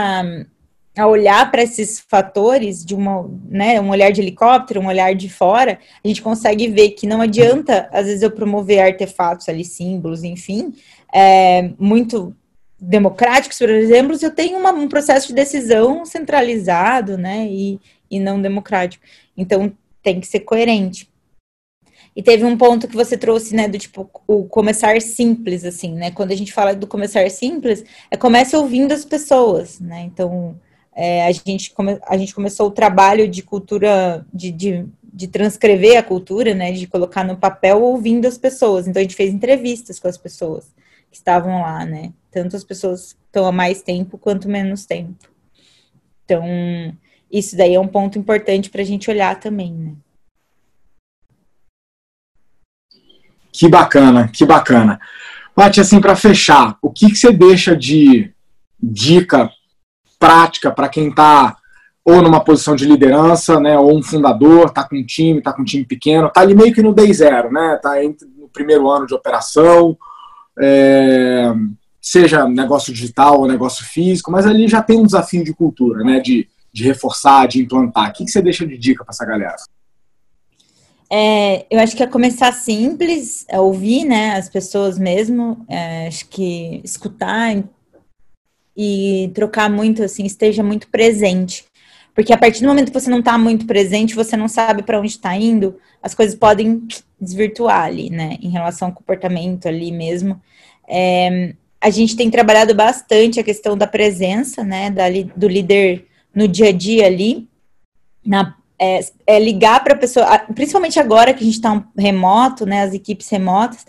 a 0.96 1.06
olhar 1.06 1.48
para 1.50 1.62
esses 1.62 2.00
fatores 2.00 2.84
de 2.84 2.94
uma, 2.94 3.30
né, 3.48 3.80
um 3.80 3.90
olhar 3.90 4.10
de 4.10 4.20
helicóptero, 4.20 4.80
um 4.80 4.88
olhar 4.88 5.14
de 5.14 5.28
fora, 5.28 5.78
a 6.04 6.08
gente 6.08 6.20
consegue 6.20 6.66
ver 6.66 6.90
que 6.90 7.06
não 7.06 7.20
adianta, 7.20 7.88
às 7.92 8.06
vezes, 8.06 8.22
eu 8.22 8.30
promover 8.32 8.80
artefatos 8.80 9.48
ali, 9.48 9.64
símbolos, 9.64 10.24
enfim, 10.24 10.74
é, 11.14 11.70
muito 11.78 12.34
democráticos, 12.80 13.58
por 13.58 13.70
exemplo, 13.70 14.16
se 14.16 14.24
eu 14.24 14.30
tenho 14.30 14.58
uma, 14.58 14.70
um 14.70 14.88
processo 14.88 15.28
de 15.28 15.34
decisão 15.34 16.04
centralizado, 16.04 17.18
né, 17.18 17.46
e, 17.48 17.80
e 18.10 18.20
não 18.20 18.40
democrático. 18.40 19.04
Então, 19.36 19.72
tem 20.02 20.20
que 20.20 20.26
ser 20.26 20.40
coerente. 20.40 21.08
E 22.14 22.22
teve 22.22 22.44
um 22.44 22.56
ponto 22.56 22.88
que 22.88 22.96
você 22.96 23.16
trouxe, 23.16 23.54
né, 23.54 23.68
do 23.68 23.78
tipo, 23.78 24.10
o 24.26 24.44
começar 24.44 25.00
simples, 25.00 25.64
assim, 25.64 25.94
né? 25.94 26.10
Quando 26.10 26.32
a 26.32 26.34
gente 26.34 26.52
fala 26.52 26.74
do 26.74 26.86
começar 26.86 27.30
simples, 27.30 27.84
é 28.10 28.16
comece 28.16 28.56
ouvindo 28.56 28.92
as 28.92 29.04
pessoas, 29.04 29.78
né? 29.78 30.00
Então, 30.02 30.58
é, 30.96 31.26
a, 31.26 31.30
gente 31.30 31.72
come, 31.72 31.98
a 32.08 32.16
gente 32.16 32.34
começou 32.34 32.66
o 32.66 32.72
trabalho 32.72 33.28
de 33.28 33.40
cultura, 33.42 34.26
de, 34.34 34.50
de, 34.50 34.84
de, 35.12 35.28
transcrever 35.28 35.96
a 35.96 36.02
cultura, 36.02 36.54
né, 36.54 36.72
de 36.72 36.88
colocar 36.88 37.22
no 37.22 37.36
papel 37.36 37.80
ouvindo 37.80 38.26
as 38.26 38.36
pessoas. 38.36 38.88
Então, 38.88 38.98
a 38.98 39.02
gente 39.04 39.14
fez 39.14 39.32
entrevistas 39.32 40.00
com 40.00 40.08
as 40.08 40.18
pessoas 40.18 40.64
que 41.10 41.16
estavam 41.16 41.60
lá, 41.62 41.84
né? 41.84 42.12
Tanto 42.30 42.56
as 42.56 42.64
pessoas 42.64 43.16
estão 43.26 43.46
há 43.46 43.52
mais 43.52 43.82
tempo 43.82 44.18
quanto 44.18 44.48
menos 44.48 44.84
tempo. 44.84 45.28
Então, 46.24 46.44
isso 47.30 47.56
daí 47.56 47.74
é 47.74 47.80
um 47.80 47.88
ponto 47.88 48.18
importante 48.18 48.70
para 48.70 48.82
a 48.82 48.84
gente 48.84 49.10
olhar 49.10 49.38
também, 49.38 49.72
né? 49.72 49.94
Que 53.52 53.68
bacana, 53.68 54.28
que 54.28 54.44
bacana. 54.44 55.00
Paty, 55.54 55.80
assim, 55.80 56.00
para 56.00 56.14
fechar, 56.14 56.78
o 56.80 56.90
que, 56.90 57.08
que 57.08 57.16
você 57.16 57.32
deixa 57.32 57.74
de 57.74 58.32
dica 58.80 59.50
prática 60.18 60.70
para 60.70 60.88
quem 60.88 61.08
está 61.08 61.56
ou 62.04 62.22
numa 62.22 62.42
posição 62.42 62.74
de 62.74 62.86
liderança, 62.86 63.60
né, 63.60 63.78
ou 63.78 63.94
um 63.94 64.02
fundador, 64.02 64.68
está 64.68 64.82
com 64.82 64.96
um 64.96 65.04
time, 65.04 65.40
está 65.40 65.52
com 65.52 65.60
um 65.60 65.64
time 65.64 65.84
pequeno, 65.84 66.28
está 66.28 66.40
ali 66.40 66.54
meio 66.54 66.72
que 66.72 66.82
no 66.82 66.94
day 66.94 67.12
zero, 67.12 67.52
né, 67.52 67.74
está 67.74 67.96
no 68.38 68.48
primeiro 68.48 68.88
ano 68.88 69.06
de 69.06 69.12
operação, 69.12 69.94
é, 70.58 71.52
seja 72.00 72.48
negócio 72.48 72.92
digital 72.92 73.40
ou 73.40 73.48
negócio 73.48 73.84
físico, 73.84 74.30
mas 74.30 74.46
ali 74.46 74.68
já 74.68 74.82
tem 74.82 74.98
um 74.98 75.06
desafio 75.06 75.44
de 75.44 75.52
cultura, 75.52 76.04
né, 76.04 76.20
de, 76.20 76.48
de 76.72 76.84
reforçar, 76.84 77.46
de 77.46 77.60
implantar. 77.60 78.10
O 78.10 78.12
que, 78.12 78.28
você 78.28 78.40
deixa 78.40 78.66
de 78.66 78.78
dica 78.78 79.04
para 79.04 79.12
essa 79.12 79.26
galera? 79.26 79.56
É, 81.10 81.66
eu 81.70 81.80
acho 81.80 81.96
que 81.96 82.02
é 82.02 82.06
começar 82.06 82.52
simples, 82.52 83.44
é 83.48 83.58
ouvir, 83.58 84.04
né, 84.04 84.36
as 84.36 84.48
pessoas 84.48 84.98
mesmo, 84.98 85.64
é, 85.68 86.06
acho 86.06 86.28
que 86.28 86.80
escutar, 86.84 87.56
e 88.80 89.32
trocar 89.34 89.68
muito, 89.68 90.04
assim, 90.04 90.24
esteja 90.24 90.62
muito 90.62 90.86
presente. 90.88 91.64
Porque 92.14 92.32
a 92.32 92.38
partir 92.38 92.62
do 92.62 92.68
momento 92.68 92.92
que 92.92 93.00
você 93.00 93.10
não 93.10 93.18
está 93.18 93.36
muito 93.36 93.66
presente, 93.66 94.14
você 94.14 94.36
não 94.36 94.46
sabe 94.46 94.84
para 94.84 95.00
onde 95.00 95.08
está 95.08 95.36
indo, 95.36 95.76
as 96.00 96.14
coisas 96.14 96.36
podem 96.36 96.86
desvirtuar 97.20 97.82
ali, 97.82 98.08
né? 98.08 98.36
Em 98.40 98.48
relação 98.48 98.88
ao 98.88 98.94
comportamento 98.94 99.66
ali 99.66 99.90
mesmo. 99.90 100.40
É, 100.88 101.54
a 101.80 101.90
gente 101.90 102.16
tem 102.16 102.30
trabalhado 102.30 102.74
bastante 102.74 103.38
a 103.38 103.44
questão 103.44 103.76
da 103.76 103.86
presença, 103.86 104.64
né? 104.64 104.90
Da, 104.90 105.04
do 105.36 105.48
líder 105.48 106.06
no 106.34 106.48
dia 106.48 106.68
a 106.68 106.72
dia 106.72 107.06
ali. 107.06 107.48
Na, 108.24 108.56
é, 108.78 109.00
é 109.26 109.38
ligar 109.38 109.82
para 109.82 109.94
a 109.94 109.98
pessoa, 109.98 110.38
principalmente 110.54 111.00
agora 111.00 111.32
que 111.32 111.42
a 111.42 111.46
gente 111.46 111.54
está 111.54 111.84
remoto, 111.96 112.66
né? 112.66 112.82
As 112.82 112.94
equipes 112.94 113.28
remotas 113.28 113.86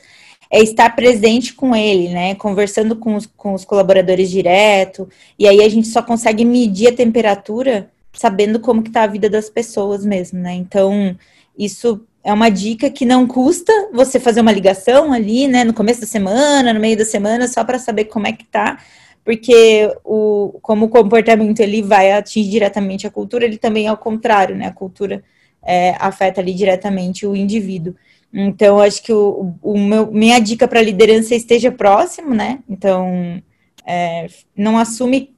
é 0.51 0.61
estar 0.61 0.95
presente 0.95 1.53
com 1.53 1.75
ele, 1.75 2.09
né? 2.09 2.35
Conversando 2.35 2.95
com 2.95 3.15
os, 3.15 3.25
com 3.25 3.53
os 3.53 3.65
colaboradores 3.65 4.29
direto. 4.29 5.07
E 5.37 5.47
aí 5.47 5.61
a 5.61 5.69
gente 5.69 5.87
só 5.87 6.01
consegue 6.01 6.43
medir 6.45 6.87
a 6.87 6.95
temperatura 6.95 7.89
sabendo 8.13 8.59
como 8.59 8.81
que 8.81 8.89
tá 8.89 9.03
a 9.03 9.07
vida 9.07 9.29
das 9.29 9.49
pessoas 9.49 10.03
mesmo, 10.03 10.39
né? 10.39 10.53
Então, 10.53 11.15
isso 11.57 12.01
é 12.29 12.33
uma 12.33 12.49
dica 12.49 12.89
que 12.89 13.05
não 13.05 13.25
custa 13.27 13.73
você 13.91 14.19
fazer 14.19 14.41
uma 14.41 14.51
ligação 14.51 15.11
ali, 15.11 15.47
né, 15.47 15.63
no 15.63 15.73
começo 15.73 16.01
da 16.01 16.07
semana, 16.07 16.71
no 16.71 16.79
meio 16.79 16.97
da 16.97 17.05
semana, 17.05 17.47
só 17.47 17.63
para 17.63 17.79
saber 17.79 18.05
como 18.05 18.27
é 18.27 18.31
que 18.31 18.45
tá, 18.45 18.79
porque 19.25 19.91
o, 20.03 20.59
como 20.61 20.85
o 20.85 20.89
comportamento 20.89 21.59
ele 21.59 21.81
vai 21.81 22.11
atingir 22.11 22.49
diretamente 22.49 23.07
a 23.07 23.11
cultura, 23.11 23.45
ele 23.45 23.57
também 23.57 23.87
é 23.87 23.91
o 23.91 23.97
contrário, 23.97 24.55
né, 24.55 24.67
a 24.67 24.71
cultura 24.71 25.23
é, 25.63 25.95
afeta 25.99 26.39
ali 26.39 26.53
diretamente 26.53 27.25
o 27.25 27.35
indivíduo. 27.35 27.95
Então, 28.31 28.79
acho 28.79 29.01
que 29.01 29.11
o, 29.11 29.55
o 29.61 29.77
meu, 29.77 30.11
minha 30.11 30.39
dica 30.39 30.67
para 30.67 30.83
liderança 30.83 31.33
é 31.33 31.37
esteja 31.37 31.71
próximo, 31.71 32.31
né? 32.35 32.59
Então, 32.69 33.41
é, 33.83 34.27
não 34.55 34.77
assume 34.77 35.33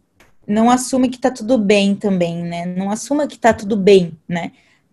não 0.46 0.70
assume 0.70 1.08
que 1.08 1.18
tá 1.18 1.32
tudo 1.32 1.58
bem 1.58 1.96
também, 1.96 2.44
né? 2.44 2.66
Não 2.66 2.92
assuma 2.92 3.28
que 3.28 3.40
tá 3.40 3.54
tudo 3.54 3.78
bem, 3.78 4.12
né? 4.28 4.52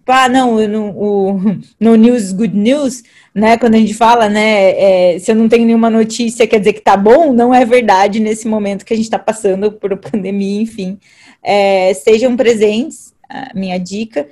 Tipo, 0.08 0.12
ah, 0.12 0.28
não, 0.30 0.56
o, 0.96 1.38
no 1.78 1.94
news 1.94 2.32
good 2.32 2.56
news, 2.56 3.02
né? 3.34 3.58
Quando 3.58 3.74
a 3.74 3.78
gente 3.78 3.92
fala, 3.92 4.26
né? 4.26 5.12
É, 5.14 5.18
se 5.18 5.30
eu 5.30 5.36
não 5.36 5.50
tenho 5.50 5.66
nenhuma 5.66 5.90
notícia, 5.90 6.46
quer 6.46 6.58
dizer 6.58 6.72
que 6.72 6.80
tá 6.80 6.96
bom, 6.96 7.30
não 7.30 7.54
é 7.54 7.62
verdade 7.66 8.18
nesse 8.18 8.48
momento 8.48 8.86
que 8.86 8.94
a 8.94 8.96
gente 8.96 9.04
está 9.04 9.18
passando 9.18 9.70
por 9.70 9.94
pandemia, 10.00 10.62
enfim. 10.62 10.98
É, 11.42 11.92
sejam 11.92 12.34
presentes, 12.38 13.12
minha 13.54 13.76
dica, 13.76 14.26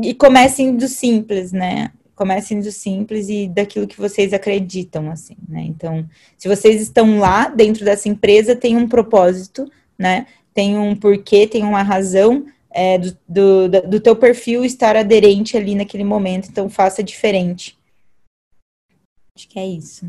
e 0.00 0.14
comecem 0.14 0.76
do 0.76 0.86
simples, 0.86 1.50
né? 1.50 1.90
comecem 2.14 2.60
do 2.60 2.72
simples 2.72 3.28
e 3.28 3.46
daquilo 3.46 3.86
que 3.86 3.98
vocês 3.98 4.32
acreditam, 4.32 5.10
assim, 5.10 5.36
né? 5.46 5.60
Então, 5.66 6.08
se 6.38 6.48
vocês 6.48 6.80
estão 6.80 7.18
lá 7.18 7.48
dentro 7.48 7.84
dessa 7.84 8.08
empresa, 8.08 8.56
tem 8.56 8.74
um 8.74 8.88
propósito, 8.88 9.70
né? 9.98 10.26
Tem 10.54 10.78
um 10.78 10.96
porquê, 10.96 11.46
tem 11.46 11.62
uma 11.62 11.82
razão 11.82 12.46
é, 12.76 12.98
do, 12.98 13.16
do, 13.26 13.68
do 13.88 14.00
teu 14.00 14.14
perfil 14.14 14.62
estar 14.62 14.96
aderente 14.96 15.56
ali 15.56 15.74
naquele 15.74 16.04
momento, 16.04 16.50
então 16.50 16.68
faça 16.68 17.02
diferente. 17.02 17.78
Acho 19.34 19.48
que 19.48 19.58
é 19.58 19.66
isso. 19.66 20.06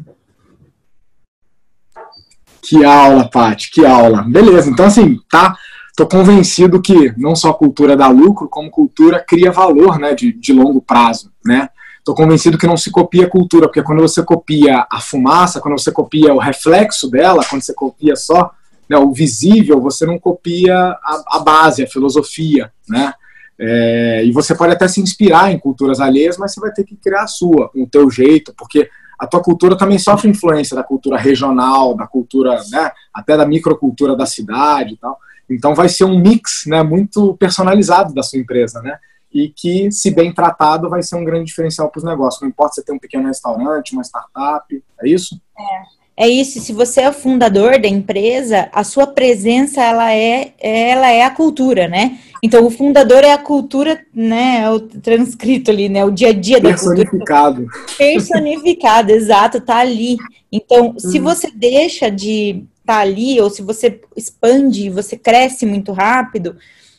Que 2.61 2.83
aula, 2.83 3.29
Paty, 3.29 3.71
que 3.71 3.85
aula. 3.85 4.23
Beleza, 4.23 4.69
então 4.69 4.85
assim, 4.85 5.17
tá 5.29 5.55
tô 5.95 6.05
convencido 6.05 6.81
que 6.81 7.13
não 7.17 7.35
só 7.35 7.53
cultura 7.53 7.95
dá 7.95 8.09
lucro, 8.09 8.49
como 8.49 8.69
cultura 8.69 9.23
cria 9.25 9.51
valor 9.51 9.97
né, 9.97 10.13
de, 10.13 10.33
de 10.33 10.51
longo 10.51 10.81
prazo. 10.81 11.31
Né? 11.43 11.69
Estou 11.97 12.13
convencido 12.13 12.57
que 12.57 12.67
não 12.67 12.77
se 12.77 12.91
copia 12.91 13.25
a 13.25 13.29
cultura, 13.29 13.67
porque 13.67 13.81
quando 13.81 14.01
você 14.01 14.21
copia 14.21 14.85
a 14.91 14.99
fumaça, 14.99 15.61
quando 15.61 15.79
você 15.79 15.91
copia 15.91 16.33
o 16.33 16.37
reflexo 16.37 17.09
dela, 17.09 17.43
quando 17.49 17.63
você 17.63 17.73
copia 17.73 18.15
só 18.15 18.51
né, 18.89 18.97
o 18.97 19.11
visível, 19.11 19.81
você 19.81 20.05
não 20.05 20.17
copia 20.17 20.75
a, 20.75 21.23
a 21.27 21.39
base, 21.39 21.83
a 21.83 21.87
filosofia, 21.87 22.71
né? 22.87 23.13
É, 23.59 24.23
e 24.23 24.31
você 24.31 24.53
pode 24.53 24.73
até 24.73 24.87
se 24.87 25.01
inspirar 25.01 25.51
em 25.51 25.57
culturas 25.57 25.99
alheias, 25.99 26.37
mas 26.37 26.53
você 26.53 26.59
vai 26.59 26.71
ter 26.71 26.83
que 26.83 26.95
criar 26.95 27.23
a 27.23 27.27
sua, 27.27 27.69
com 27.69 27.83
o 27.83 27.89
teu 27.89 28.09
jeito, 28.09 28.53
porque 28.55 28.87
a 29.17 29.25
tua 29.25 29.41
cultura 29.41 29.75
também 29.75 29.97
sofre 29.97 30.29
influência 30.29 30.75
da 30.75 30.83
cultura 30.83 31.17
regional, 31.17 31.95
da 31.95 32.05
cultura, 32.05 32.61
né, 32.71 32.91
até 33.11 33.35
da 33.35 33.47
microcultura 33.47 34.15
da 34.15 34.27
cidade 34.27 34.93
e 34.93 34.97
tal. 34.97 35.17
Então 35.49 35.73
vai 35.73 35.89
ser 35.89 36.03
um 36.03 36.19
mix, 36.19 36.65
né, 36.67 36.83
muito 36.83 37.35
personalizado 37.37 38.13
da 38.13 38.21
sua 38.21 38.37
empresa, 38.37 38.79
né? 38.81 38.99
e 39.33 39.49
que, 39.49 39.91
se 39.91 40.09
bem 40.09 40.33
tratado, 40.33 40.89
vai 40.89 41.03
ser 41.03 41.15
um 41.15 41.23
grande 41.23 41.45
diferencial 41.45 41.89
para 41.89 41.99
os 41.99 42.03
negócios. 42.03 42.41
Não 42.41 42.49
importa 42.49 42.75
se 42.75 42.83
tem 42.83 42.95
um 42.95 42.99
pequeno 42.99 43.27
restaurante, 43.27 43.93
uma 43.93 44.03
startup, 44.03 44.83
é 45.01 45.09
isso? 45.09 45.39
É. 45.57 45.96
É 46.19 46.27
isso, 46.27 46.59
se 46.59 46.73
você 46.73 47.01
é 47.01 47.09
o 47.09 47.13
fundador 47.13 47.79
da 47.79 47.87
empresa, 47.87 48.69
a 48.73 48.83
sua 48.83 49.05
presença 49.05 49.83
ela 49.83 50.11
é, 50.11 50.51
ela 50.59 51.11
é 51.11 51.23
a 51.23 51.29
cultura, 51.29 51.87
né? 51.87 52.17
Então 52.41 52.65
o 52.65 52.71
fundador 52.71 53.23
é 53.23 53.31
a 53.31 53.37
cultura, 53.37 54.03
né? 54.11 54.61
É 54.63 54.69
o 54.71 54.79
transcrito 54.79 55.69
ali, 55.69 55.87
né? 55.87 56.03
O 56.03 56.09
dia 56.09 56.29
a 56.29 56.33
dia 56.33 56.59
da 56.59 56.69
Personificado. 56.69 57.67
Personificado, 57.95 59.11
exato, 59.11 59.61
tá 59.61 59.77
ali. 59.77 60.17
Então, 60.51 60.97
se 60.97 61.19
você 61.19 61.51
deixa 61.51 62.09
de 62.09 62.63
estar 62.79 62.95
tá 62.95 62.99
ali, 62.99 63.39
ou 63.39 63.51
se 63.51 63.61
você 63.61 64.01
expande, 64.15 64.89
você 64.89 65.15
cresce 65.15 65.67
muito 65.67 65.91
rápido, 65.91 66.57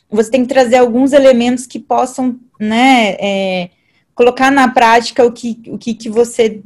você 0.09 0.31
tem 0.31 0.43
que 0.43 0.53
trazer 0.53 0.77
alguns 0.77 1.11
elementos 1.11 1.67
que 1.67 1.77
possam, 1.77 2.39
né, 2.57 3.17
é, 3.19 3.69
colocar 4.19 4.51
na 4.51 4.67
prática 4.67 5.25
o 5.25 5.31
que, 5.31 5.61
o 5.67 5.77
que, 5.77 5.93
que 5.93 6.09
você 6.09 6.61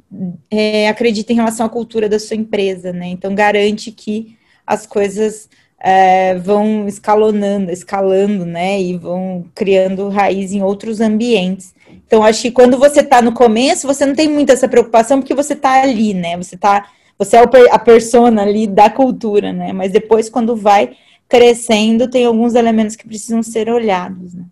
é, 0.50 0.90
acredita 0.90 1.32
em 1.32 1.36
relação 1.36 1.64
à 1.64 1.70
cultura 1.70 2.10
da 2.10 2.18
sua 2.18 2.36
empresa, 2.36 2.92
né? 2.92 3.06
Então, 3.10 3.36
garante 3.36 3.92
que 3.92 4.36
as 4.66 4.88
coisas 4.88 5.48
é, 5.80 6.34
vão 6.34 6.88
escalonando, 6.88 7.70
escalando, 7.72 8.44
né? 8.44 8.82
E 8.82 8.98
vão 8.98 9.46
criando 9.54 10.10
raiz 10.10 10.52
em 10.52 10.64
outros 10.64 11.00
ambientes. 11.00 11.76
Então, 12.08 12.24
acho 12.24 12.42
que 12.42 12.50
quando 12.50 12.76
você 12.76 13.02
está 13.02 13.22
no 13.22 13.34
começo, 13.34 13.86
você 13.86 14.04
não 14.04 14.16
tem 14.16 14.28
muita 14.28 14.54
essa 14.54 14.68
preocupação, 14.68 15.20
porque 15.20 15.36
você 15.36 15.54
está 15.54 15.84
ali, 15.84 16.16
né? 16.16 16.36
Você 16.38 16.58
tá, 16.58 16.90
você 17.20 17.38
é 17.38 17.44
a 17.70 17.78
persona 17.78 18.42
ali 18.42 18.66
da 18.66 18.90
cultura, 18.90 19.54
né? 19.54 19.72
Mas 19.72 19.92
depois, 19.92 20.28
quando 20.28 20.56
vai 20.56 20.98
crescendo, 21.30 22.10
tem 22.10 22.26
alguns 22.26 22.56
elementos 22.56 22.96
que 22.96 23.08
precisam 23.08 23.44
ser 23.44 23.70
olhados, 23.70 24.34
né? 24.34 24.44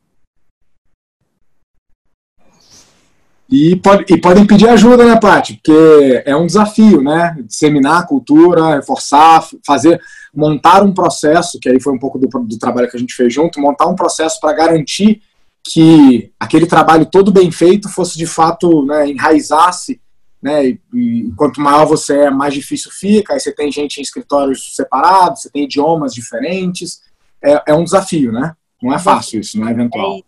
E, 3.51 3.75
pode, 3.75 4.05
e 4.07 4.17
podem 4.17 4.45
pedir 4.47 4.69
ajuda, 4.69 5.03
né, 5.05 5.19
Paty? 5.19 5.55
Porque 5.55 6.23
é 6.25 6.33
um 6.33 6.45
desafio, 6.45 7.01
né? 7.01 7.35
Disseminar 7.45 7.99
a 7.99 8.07
cultura, 8.07 8.75
reforçar, 8.75 9.45
fazer, 9.65 9.99
montar 10.33 10.81
um 10.83 10.93
processo, 10.93 11.59
que 11.59 11.67
aí 11.67 11.77
foi 11.77 11.93
um 11.93 11.99
pouco 11.99 12.17
do, 12.17 12.27
do 12.27 12.57
trabalho 12.57 12.89
que 12.89 12.95
a 12.95 12.99
gente 12.99 13.13
fez 13.13 13.33
junto, 13.33 13.59
montar 13.59 13.87
um 13.87 13.95
processo 13.95 14.39
para 14.39 14.53
garantir 14.53 15.21
que 15.63 16.31
aquele 16.39 16.65
trabalho 16.65 17.05
todo 17.05 17.29
bem 17.29 17.51
feito 17.51 17.89
fosse 17.89 18.17
de 18.17 18.25
fato, 18.25 18.85
né, 18.85 19.09
enraizasse, 19.09 19.99
né? 20.41 20.67
E, 20.67 20.79
e 20.93 21.31
quanto 21.35 21.59
maior 21.59 21.85
você 21.85 22.17
é, 22.17 22.29
mais 22.31 22.53
difícil 22.53 22.89
fica. 22.89 23.33
Aí 23.33 23.39
você 23.39 23.51
tem 23.51 23.69
gente 23.69 23.97
em 23.97 24.01
escritórios 24.01 24.75
separados, 24.75 25.41
você 25.41 25.49
tem 25.49 25.65
idiomas 25.65 26.13
diferentes. 26.13 27.01
É, 27.43 27.63
é 27.67 27.73
um 27.75 27.83
desafio, 27.83 28.31
né? 28.31 28.55
Não 28.81 28.93
é 28.93 28.97
fácil 28.97 29.41
isso, 29.41 29.59
não 29.59 29.67
é 29.67 29.71
eventual. 29.71 30.21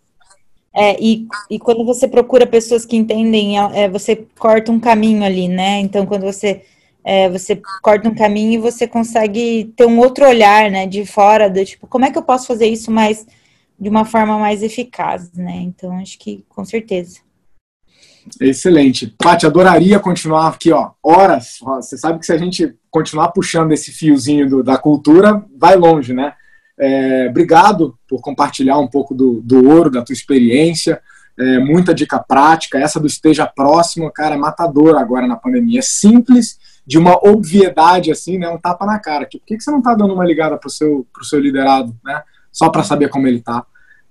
É 0.76 0.98
e, 1.00 1.28
e 1.50 1.60
quando 1.60 1.86
você 1.86 2.08
procura 2.08 2.48
pessoas 2.48 2.86
que 2.86 2.96
entendem, 2.96 3.60
é, 3.60 3.84
é, 3.84 3.90
você 3.90 4.26
corta 4.38 4.72
um 4.72 4.80
caminho 4.80 5.24
ali, 5.24 5.48
né? 5.48 5.80
Então, 5.80 6.06
quando 6.06 6.24
você, 6.24 6.64
é, 7.04 7.30
você 7.30 7.62
corta 7.82 8.10
um 8.10 8.16
caminho 8.16 8.54
e 8.54 8.58
você 8.58 8.88
consegue 8.88 9.72
ter 9.76 9.86
um 9.86 10.00
outro 10.00 10.26
olhar, 10.28 10.72
né? 10.72 10.88
De 10.88 11.06
fora, 11.06 11.50
do 11.50 11.64
tipo, 11.64 11.86
como 11.86 12.06
é 12.06 12.12
que 12.12 12.18
eu 12.18 12.24
posso 12.24 12.48
fazer 12.48 12.66
isso 12.66 12.90
mais 12.90 13.26
de 13.80 13.90
uma 13.90 14.06
forma 14.06 14.40
mais 14.40 14.64
eficaz, 14.64 15.32
né? 15.34 15.58
Então, 15.58 15.98
acho 16.00 16.18
que 16.18 16.44
com 16.50 16.66
certeza. 16.66 17.20
Excelente. 18.40 19.14
Paty, 19.18 19.46
adoraria 19.46 20.00
continuar 20.00 20.48
aqui, 20.48 20.72
ó, 20.72 20.92
horas. 21.04 21.58
Você 21.62 21.98
sabe 21.98 22.20
que 22.20 22.26
se 22.26 22.34
a 22.34 22.38
gente 22.38 22.74
continuar 22.90 23.30
puxando 23.30 23.74
esse 23.74 23.92
fiozinho 23.92 24.50
do, 24.50 24.64
da 24.64 24.78
cultura, 24.78 25.44
vai 25.56 25.76
longe, 25.76 26.14
né? 26.14 26.34
É, 26.80 27.28
obrigado 27.30 27.98
por 28.08 28.22
compartilhar 28.22 28.80
um 28.80 28.88
pouco 28.88 29.14
do, 29.14 29.42
do 29.42 29.70
ouro, 29.70 29.90
da 29.90 30.02
tua 30.02 30.14
experiência. 30.14 31.02
É, 31.38 31.60
muita 31.60 31.94
dica 31.94 32.20
prática. 32.20 32.80
Essa 32.80 33.00
do 33.00 33.08
esteja 33.08 33.46
próximo, 33.46 34.12
cara, 34.12 34.36
é 34.36 34.38
matador 34.38 34.98
agora 34.98 35.28
na 35.28 35.36
pandemia. 35.36 35.80
É 35.80 35.84
simples, 35.84 36.58
de 36.86 36.98
uma 36.98 37.16
obviedade 37.28 38.12
assim, 38.12 38.38
né? 38.38 38.50
Um 38.50 38.58
tapa 38.58 38.86
na 38.86 39.00
cara. 39.00 39.26
Tipo, 39.26 39.44
por 39.44 39.48
que, 39.48 39.58
que 39.58 39.64
você 39.64 39.72
não 39.72 39.80
está 39.80 39.96
dando 39.96 40.14
uma 40.14 40.26
ligada 40.26 40.58
pro 40.58 40.70
seu, 40.70 41.08
pro 41.14 41.24
seu 41.24 41.40
liderado, 41.40 41.96
né? 42.04 42.22
Só 42.52 42.70
para 42.70 42.84
saber 42.84 43.10
como 43.10 43.28
ele 43.28 43.38
está. 43.38 43.66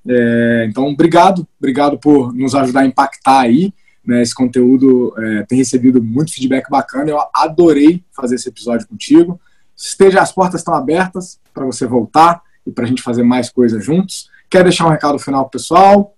É, 0.08 0.66
então, 0.68 0.88
obrigado, 0.88 1.46
obrigado 1.58 1.98
por 1.98 2.34
nos 2.34 2.54
ajudar 2.54 2.80
a 2.80 2.86
impactar 2.86 3.40
aí. 3.40 3.72
Né, 4.04 4.20
esse 4.20 4.34
conteúdo 4.34 5.14
é, 5.16 5.44
tem 5.44 5.58
recebido 5.58 6.02
muito 6.02 6.34
feedback 6.34 6.68
bacana. 6.68 7.08
Eu 7.08 7.20
adorei 7.32 8.02
fazer 8.10 8.34
esse 8.34 8.48
episódio 8.48 8.88
contigo. 8.88 9.40
Esteja, 9.76 10.20
as 10.20 10.32
portas 10.32 10.60
estão 10.60 10.74
abertas 10.74 11.38
para 11.54 11.64
você 11.64 11.86
voltar 11.86 12.42
e 12.66 12.70
para 12.70 12.84
a 12.84 12.88
gente 12.88 13.02
fazer 13.02 13.22
mais 13.22 13.50
coisas 13.50 13.84
juntos. 13.84 14.30
Quer 14.50 14.62
deixar 14.62 14.86
um 14.86 14.90
recado 14.90 15.18
final 15.18 15.48
pessoal? 15.48 16.14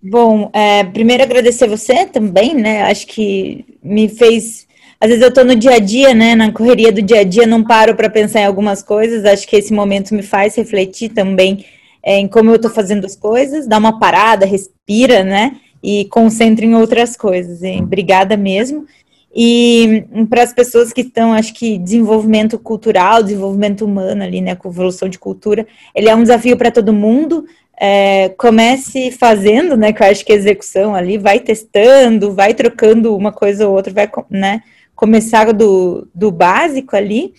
Bom, 0.00 0.50
é, 0.52 0.84
primeiro 0.84 1.22
agradecer 1.22 1.68
você 1.68 2.06
também, 2.06 2.54
né? 2.54 2.82
Acho 2.82 3.06
que 3.06 3.64
me 3.82 4.08
fez. 4.08 4.66
Às 5.00 5.08
vezes 5.08 5.22
eu 5.22 5.28
estou 5.28 5.44
no 5.44 5.54
dia 5.54 5.74
a 5.74 5.78
dia, 5.78 6.14
né? 6.14 6.34
Na 6.34 6.52
correria 6.52 6.92
do 6.92 7.02
dia 7.02 7.20
a 7.20 7.24
dia, 7.24 7.46
não 7.46 7.64
paro 7.64 7.94
para 7.94 8.08
pensar 8.08 8.40
em 8.40 8.46
algumas 8.46 8.82
coisas. 8.82 9.24
Acho 9.24 9.46
que 9.46 9.56
esse 9.56 9.72
momento 9.72 10.14
me 10.14 10.22
faz 10.22 10.56
refletir 10.56 11.10
também 11.10 11.64
é, 12.02 12.18
em 12.18 12.28
como 12.28 12.50
eu 12.50 12.56
estou 12.56 12.70
fazendo 12.70 13.04
as 13.04 13.16
coisas, 13.16 13.66
dá 13.66 13.76
uma 13.76 13.98
parada, 13.98 14.46
respira, 14.46 15.22
né? 15.22 15.56
E 15.82 16.06
concentra 16.06 16.64
em 16.64 16.74
outras 16.74 17.16
coisas. 17.16 17.60
Obrigada 17.80 18.36
mesmo. 18.36 18.86
E 19.34 20.04
para 20.28 20.42
as 20.42 20.52
pessoas 20.52 20.92
que 20.92 21.02
estão, 21.02 21.32
acho 21.32 21.52
que 21.54 21.78
desenvolvimento 21.78 22.58
cultural, 22.58 23.22
desenvolvimento 23.22 23.84
humano 23.84 24.22
ali, 24.22 24.40
né, 24.40 24.54
com 24.54 24.68
evolução 24.68 25.08
de 25.08 25.18
cultura, 25.18 25.66
ele 25.94 26.08
é 26.08 26.14
um 26.14 26.22
desafio 26.22 26.56
para 26.56 26.70
todo 26.70 26.92
mundo. 26.92 27.44
É, 27.80 28.30
comece 28.30 29.12
fazendo, 29.12 29.76
né, 29.76 29.92
que 29.92 30.02
eu 30.02 30.06
acho 30.06 30.24
que 30.24 30.32
a 30.32 30.36
execução 30.36 30.94
ali, 30.94 31.16
vai 31.16 31.38
testando, 31.38 32.32
vai 32.32 32.52
trocando 32.52 33.14
uma 33.14 33.30
coisa 33.30 33.68
ou 33.68 33.74
outra, 33.74 33.92
vai, 33.92 34.10
né, 34.28 34.62
começar 34.96 35.52
do, 35.52 36.08
do 36.12 36.32
básico 36.32 36.96
ali 36.96 37.32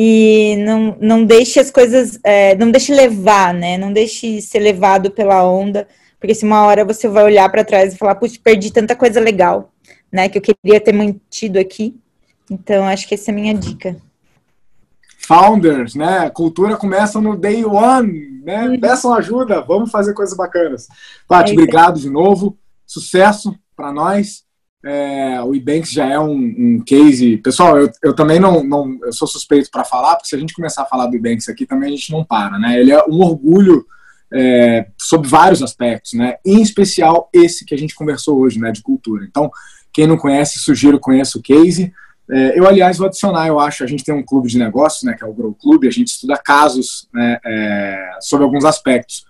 e 0.00 0.56
não, 0.64 0.96
não 1.00 1.24
deixe 1.24 1.60
as 1.60 1.70
coisas, 1.70 2.18
é, 2.24 2.56
não 2.56 2.72
deixe 2.72 2.92
levar, 2.92 3.54
né, 3.54 3.78
não 3.78 3.92
deixe 3.92 4.40
ser 4.40 4.58
levado 4.58 5.10
pela 5.12 5.48
onda, 5.48 5.86
porque 6.18 6.34
se 6.34 6.44
uma 6.44 6.66
hora 6.66 6.84
você 6.84 7.06
vai 7.06 7.22
olhar 7.22 7.48
para 7.48 7.64
trás 7.64 7.94
e 7.94 7.96
falar, 7.96 8.16
putz, 8.16 8.36
perdi 8.36 8.72
tanta 8.72 8.96
coisa 8.96 9.20
legal, 9.20 9.72
né, 10.12 10.28
que 10.28 10.38
eu 10.38 10.42
queria 10.42 10.80
ter 10.80 10.92
mantido 10.92 11.58
aqui. 11.58 11.98
Então, 12.50 12.86
acho 12.86 13.06
que 13.06 13.14
essa 13.14 13.30
é 13.30 13.32
a 13.32 13.34
minha 13.34 13.54
dica. 13.54 13.96
Founders, 15.28 15.94
né? 15.94 16.30
Cultura 16.30 16.76
começa 16.76 17.20
no 17.20 17.36
day 17.36 17.62
one, 17.64 18.40
né? 18.42 18.68
Uhum. 18.68 18.80
Peçam 18.80 19.12
ajuda, 19.12 19.60
vamos 19.60 19.90
fazer 19.90 20.14
coisas 20.14 20.34
bacanas. 20.34 20.88
Paty, 21.26 21.50
é 21.50 21.52
obrigado 21.52 22.00
de 22.00 22.08
novo. 22.08 22.56
Sucesso 22.86 23.54
para 23.76 23.92
nós. 23.92 24.44
É, 24.82 25.42
o 25.42 25.54
Ebanks 25.54 25.90
já 25.90 26.06
é 26.06 26.18
um, 26.18 26.32
um, 26.32 26.82
case. 26.86 27.36
Pessoal, 27.38 27.76
eu, 27.78 27.90
eu 28.02 28.14
também 28.14 28.40
não, 28.40 28.64
não 28.64 28.98
eu 29.02 29.12
sou 29.12 29.28
suspeito 29.28 29.70
para 29.70 29.84
falar, 29.84 30.16
porque 30.16 30.28
se 30.28 30.36
a 30.36 30.38
gente 30.38 30.54
começar 30.54 30.82
a 30.82 30.86
falar 30.86 31.06
do 31.08 31.16
Ebanks 31.16 31.48
aqui, 31.48 31.66
também 31.66 31.88
a 31.88 31.92
gente 31.92 32.10
não 32.10 32.24
para, 32.24 32.58
né? 32.58 32.80
Ele 32.80 32.92
é 32.92 33.04
um 33.04 33.20
orgulho 33.20 33.84
é, 34.32 34.86
sobre 34.98 35.28
vários 35.28 35.62
aspectos, 35.62 36.14
né? 36.14 36.36
Em 36.44 36.62
especial 36.62 37.28
esse 37.34 37.66
que 37.66 37.74
a 37.74 37.78
gente 37.78 37.94
conversou 37.94 38.38
hoje, 38.38 38.58
né? 38.58 38.72
De 38.72 38.80
cultura. 38.80 39.26
Então, 39.28 39.50
quem 39.98 40.06
não 40.06 40.16
conhece, 40.16 40.60
sugiro 40.60 41.00
conheça 41.00 41.36
o 41.38 41.42
case. 41.42 41.92
É, 42.30 42.56
eu, 42.56 42.68
aliás, 42.68 42.98
vou 42.98 43.08
adicionar, 43.08 43.48
eu 43.48 43.58
acho, 43.58 43.82
a 43.82 43.86
gente 43.88 44.04
tem 44.04 44.14
um 44.14 44.22
clube 44.22 44.48
de 44.48 44.56
negócios, 44.56 45.02
né, 45.02 45.12
que 45.12 45.24
é 45.24 45.26
o 45.26 45.34
Grow 45.34 45.52
Club, 45.52 45.86
a 45.86 45.90
gente 45.90 46.06
estuda 46.06 46.36
casos 46.36 47.08
né, 47.12 47.36
é, 47.44 48.10
sobre 48.20 48.44
alguns 48.44 48.64
aspectos. 48.64 49.24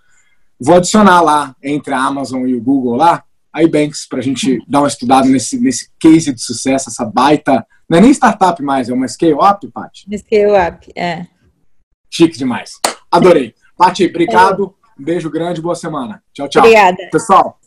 Vou 0.59 0.75
adicionar 0.75 1.21
lá, 1.21 1.55
entre 1.63 1.91
a 1.91 1.99
Amazon 1.99 2.47
e 2.47 2.53
o 2.53 2.61
Google 2.61 2.97
lá, 2.97 3.23
a 3.51 3.63
Ebanks, 3.63 4.07
para 4.07 4.19
a 4.19 4.21
gente 4.21 4.63
dar 4.67 4.81
uma 4.81 4.87
estudada 4.87 5.27
nesse, 5.27 5.59
nesse 5.59 5.89
case 5.99 6.31
de 6.31 6.39
sucesso, 6.39 6.89
essa 6.89 7.03
baita. 7.03 7.65
Não 7.89 7.97
é 7.97 8.01
nem 8.01 8.11
startup 8.11 8.61
mais, 8.61 8.89
é 8.89 8.93
uma 8.93 9.07
scale-up, 9.07 9.67
Paty? 9.71 10.05
Scale-up, 10.19 10.91
é. 10.95 11.25
Chique 12.11 12.37
demais. 12.37 12.73
Adorei. 13.09 13.55
Paty, 13.75 14.05
obrigado. 14.05 14.75
Um 14.99 15.03
beijo 15.03 15.31
grande, 15.31 15.63
boa 15.63 15.73
semana. 15.73 16.21
Tchau, 16.31 16.47
tchau. 16.47 16.61
Obrigada. 16.61 17.09
Pessoal, 17.11 17.59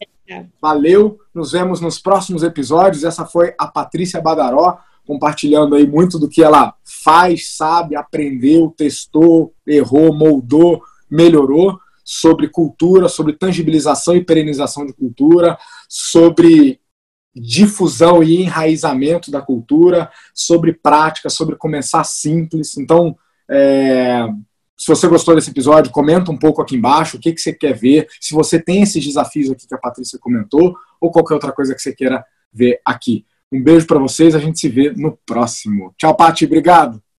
valeu. 0.61 1.18
Nos 1.35 1.53
vemos 1.53 1.81
nos 1.81 1.99
próximos 1.99 2.42
episódios. 2.42 3.05
Essa 3.05 3.25
foi 3.25 3.55
a 3.59 3.66
Patrícia 3.66 4.21
Badaró, 4.21 4.79
compartilhando 5.07 5.75
aí 5.75 5.87
muito 5.87 6.18
do 6.18 6.29
que 6.29 6.42
ela 6.42 6.75
faz, 6.85 7.57
sabe, 7.57 7.97
aprendeu, 7.97 8.73
testou, 8.77 9.53
errou, 9.66 10.14
moldou, 10.14 10.83
melhorou 11.11 11.79
sobre 12.05 12.49
cultura, 12.49 13.09
sobre 13.09 13.33
tangibilização 13.35 14.16
e 14.16 14.25
perenização 14.25 14.87
de 14.87 14.92
cultura, 14.92 15.59
sobre 15.88 16.81
difusão 17.35 18.23
e 18.23 18.42
enraizamento 18.42 19.31
da 19.31 19.40
cultura, 19.40 20.11
sobre 20.35 20.73
prática, 20.73 21.31
sobre 21.31 21.57
começar 21.57 22.05
simples. 22.05 22.77
Então, 22.77 23.16
é, 23.49 24.29
se 24.83 24.88
você 24.88 25.07
gostou 25.07 25.37
desse 25.37 25.49
episódio, 25.49 25.92
comenta 25.92 26.33
um 26.33 26.37
pouco 26.37 26.61
aqui 26.61 26.75
embaixo 26.75 27.16
o 27.16 27.21
que, 27.21 27.33
que 27.33 27.40
você 27.40 27.53
quer 27.53 27.73
ver, 27.73 28.09
se 28.21 28.35
você 28.35 28.61
tem 28.61 28.83
esses 28.83 29.05
desafios 29.05 29.49
aqui 29.49 29.68
que 29.68 29.75
a 29.77 29.79
Patrícia 29.79 30.18
comentou, 30.18 30.75
ou 31.01 31.09
qualquer 31.12 31.35
outra 31.35 31.53
coisa 31.53 31.73
que 31.73 31.81
você 31.81 31.95
queira 31.95 32.25
ver 32.53 32.81
aqui. 32.85 33.25
Um 33.53 33.62
beijo 33.62 33.87
para 33.87 34.01
vocês, 34.01 34.35
a 34.35 34.40
gente 34.40 34.59
se 34.59 34.68
vê 34.68 34.90
no 34.90 35.16
próximo. 35.25 35.95
Tchau, 35.97 36.16
Pati, 36.16 36.47
obrigado. 36.47 37.01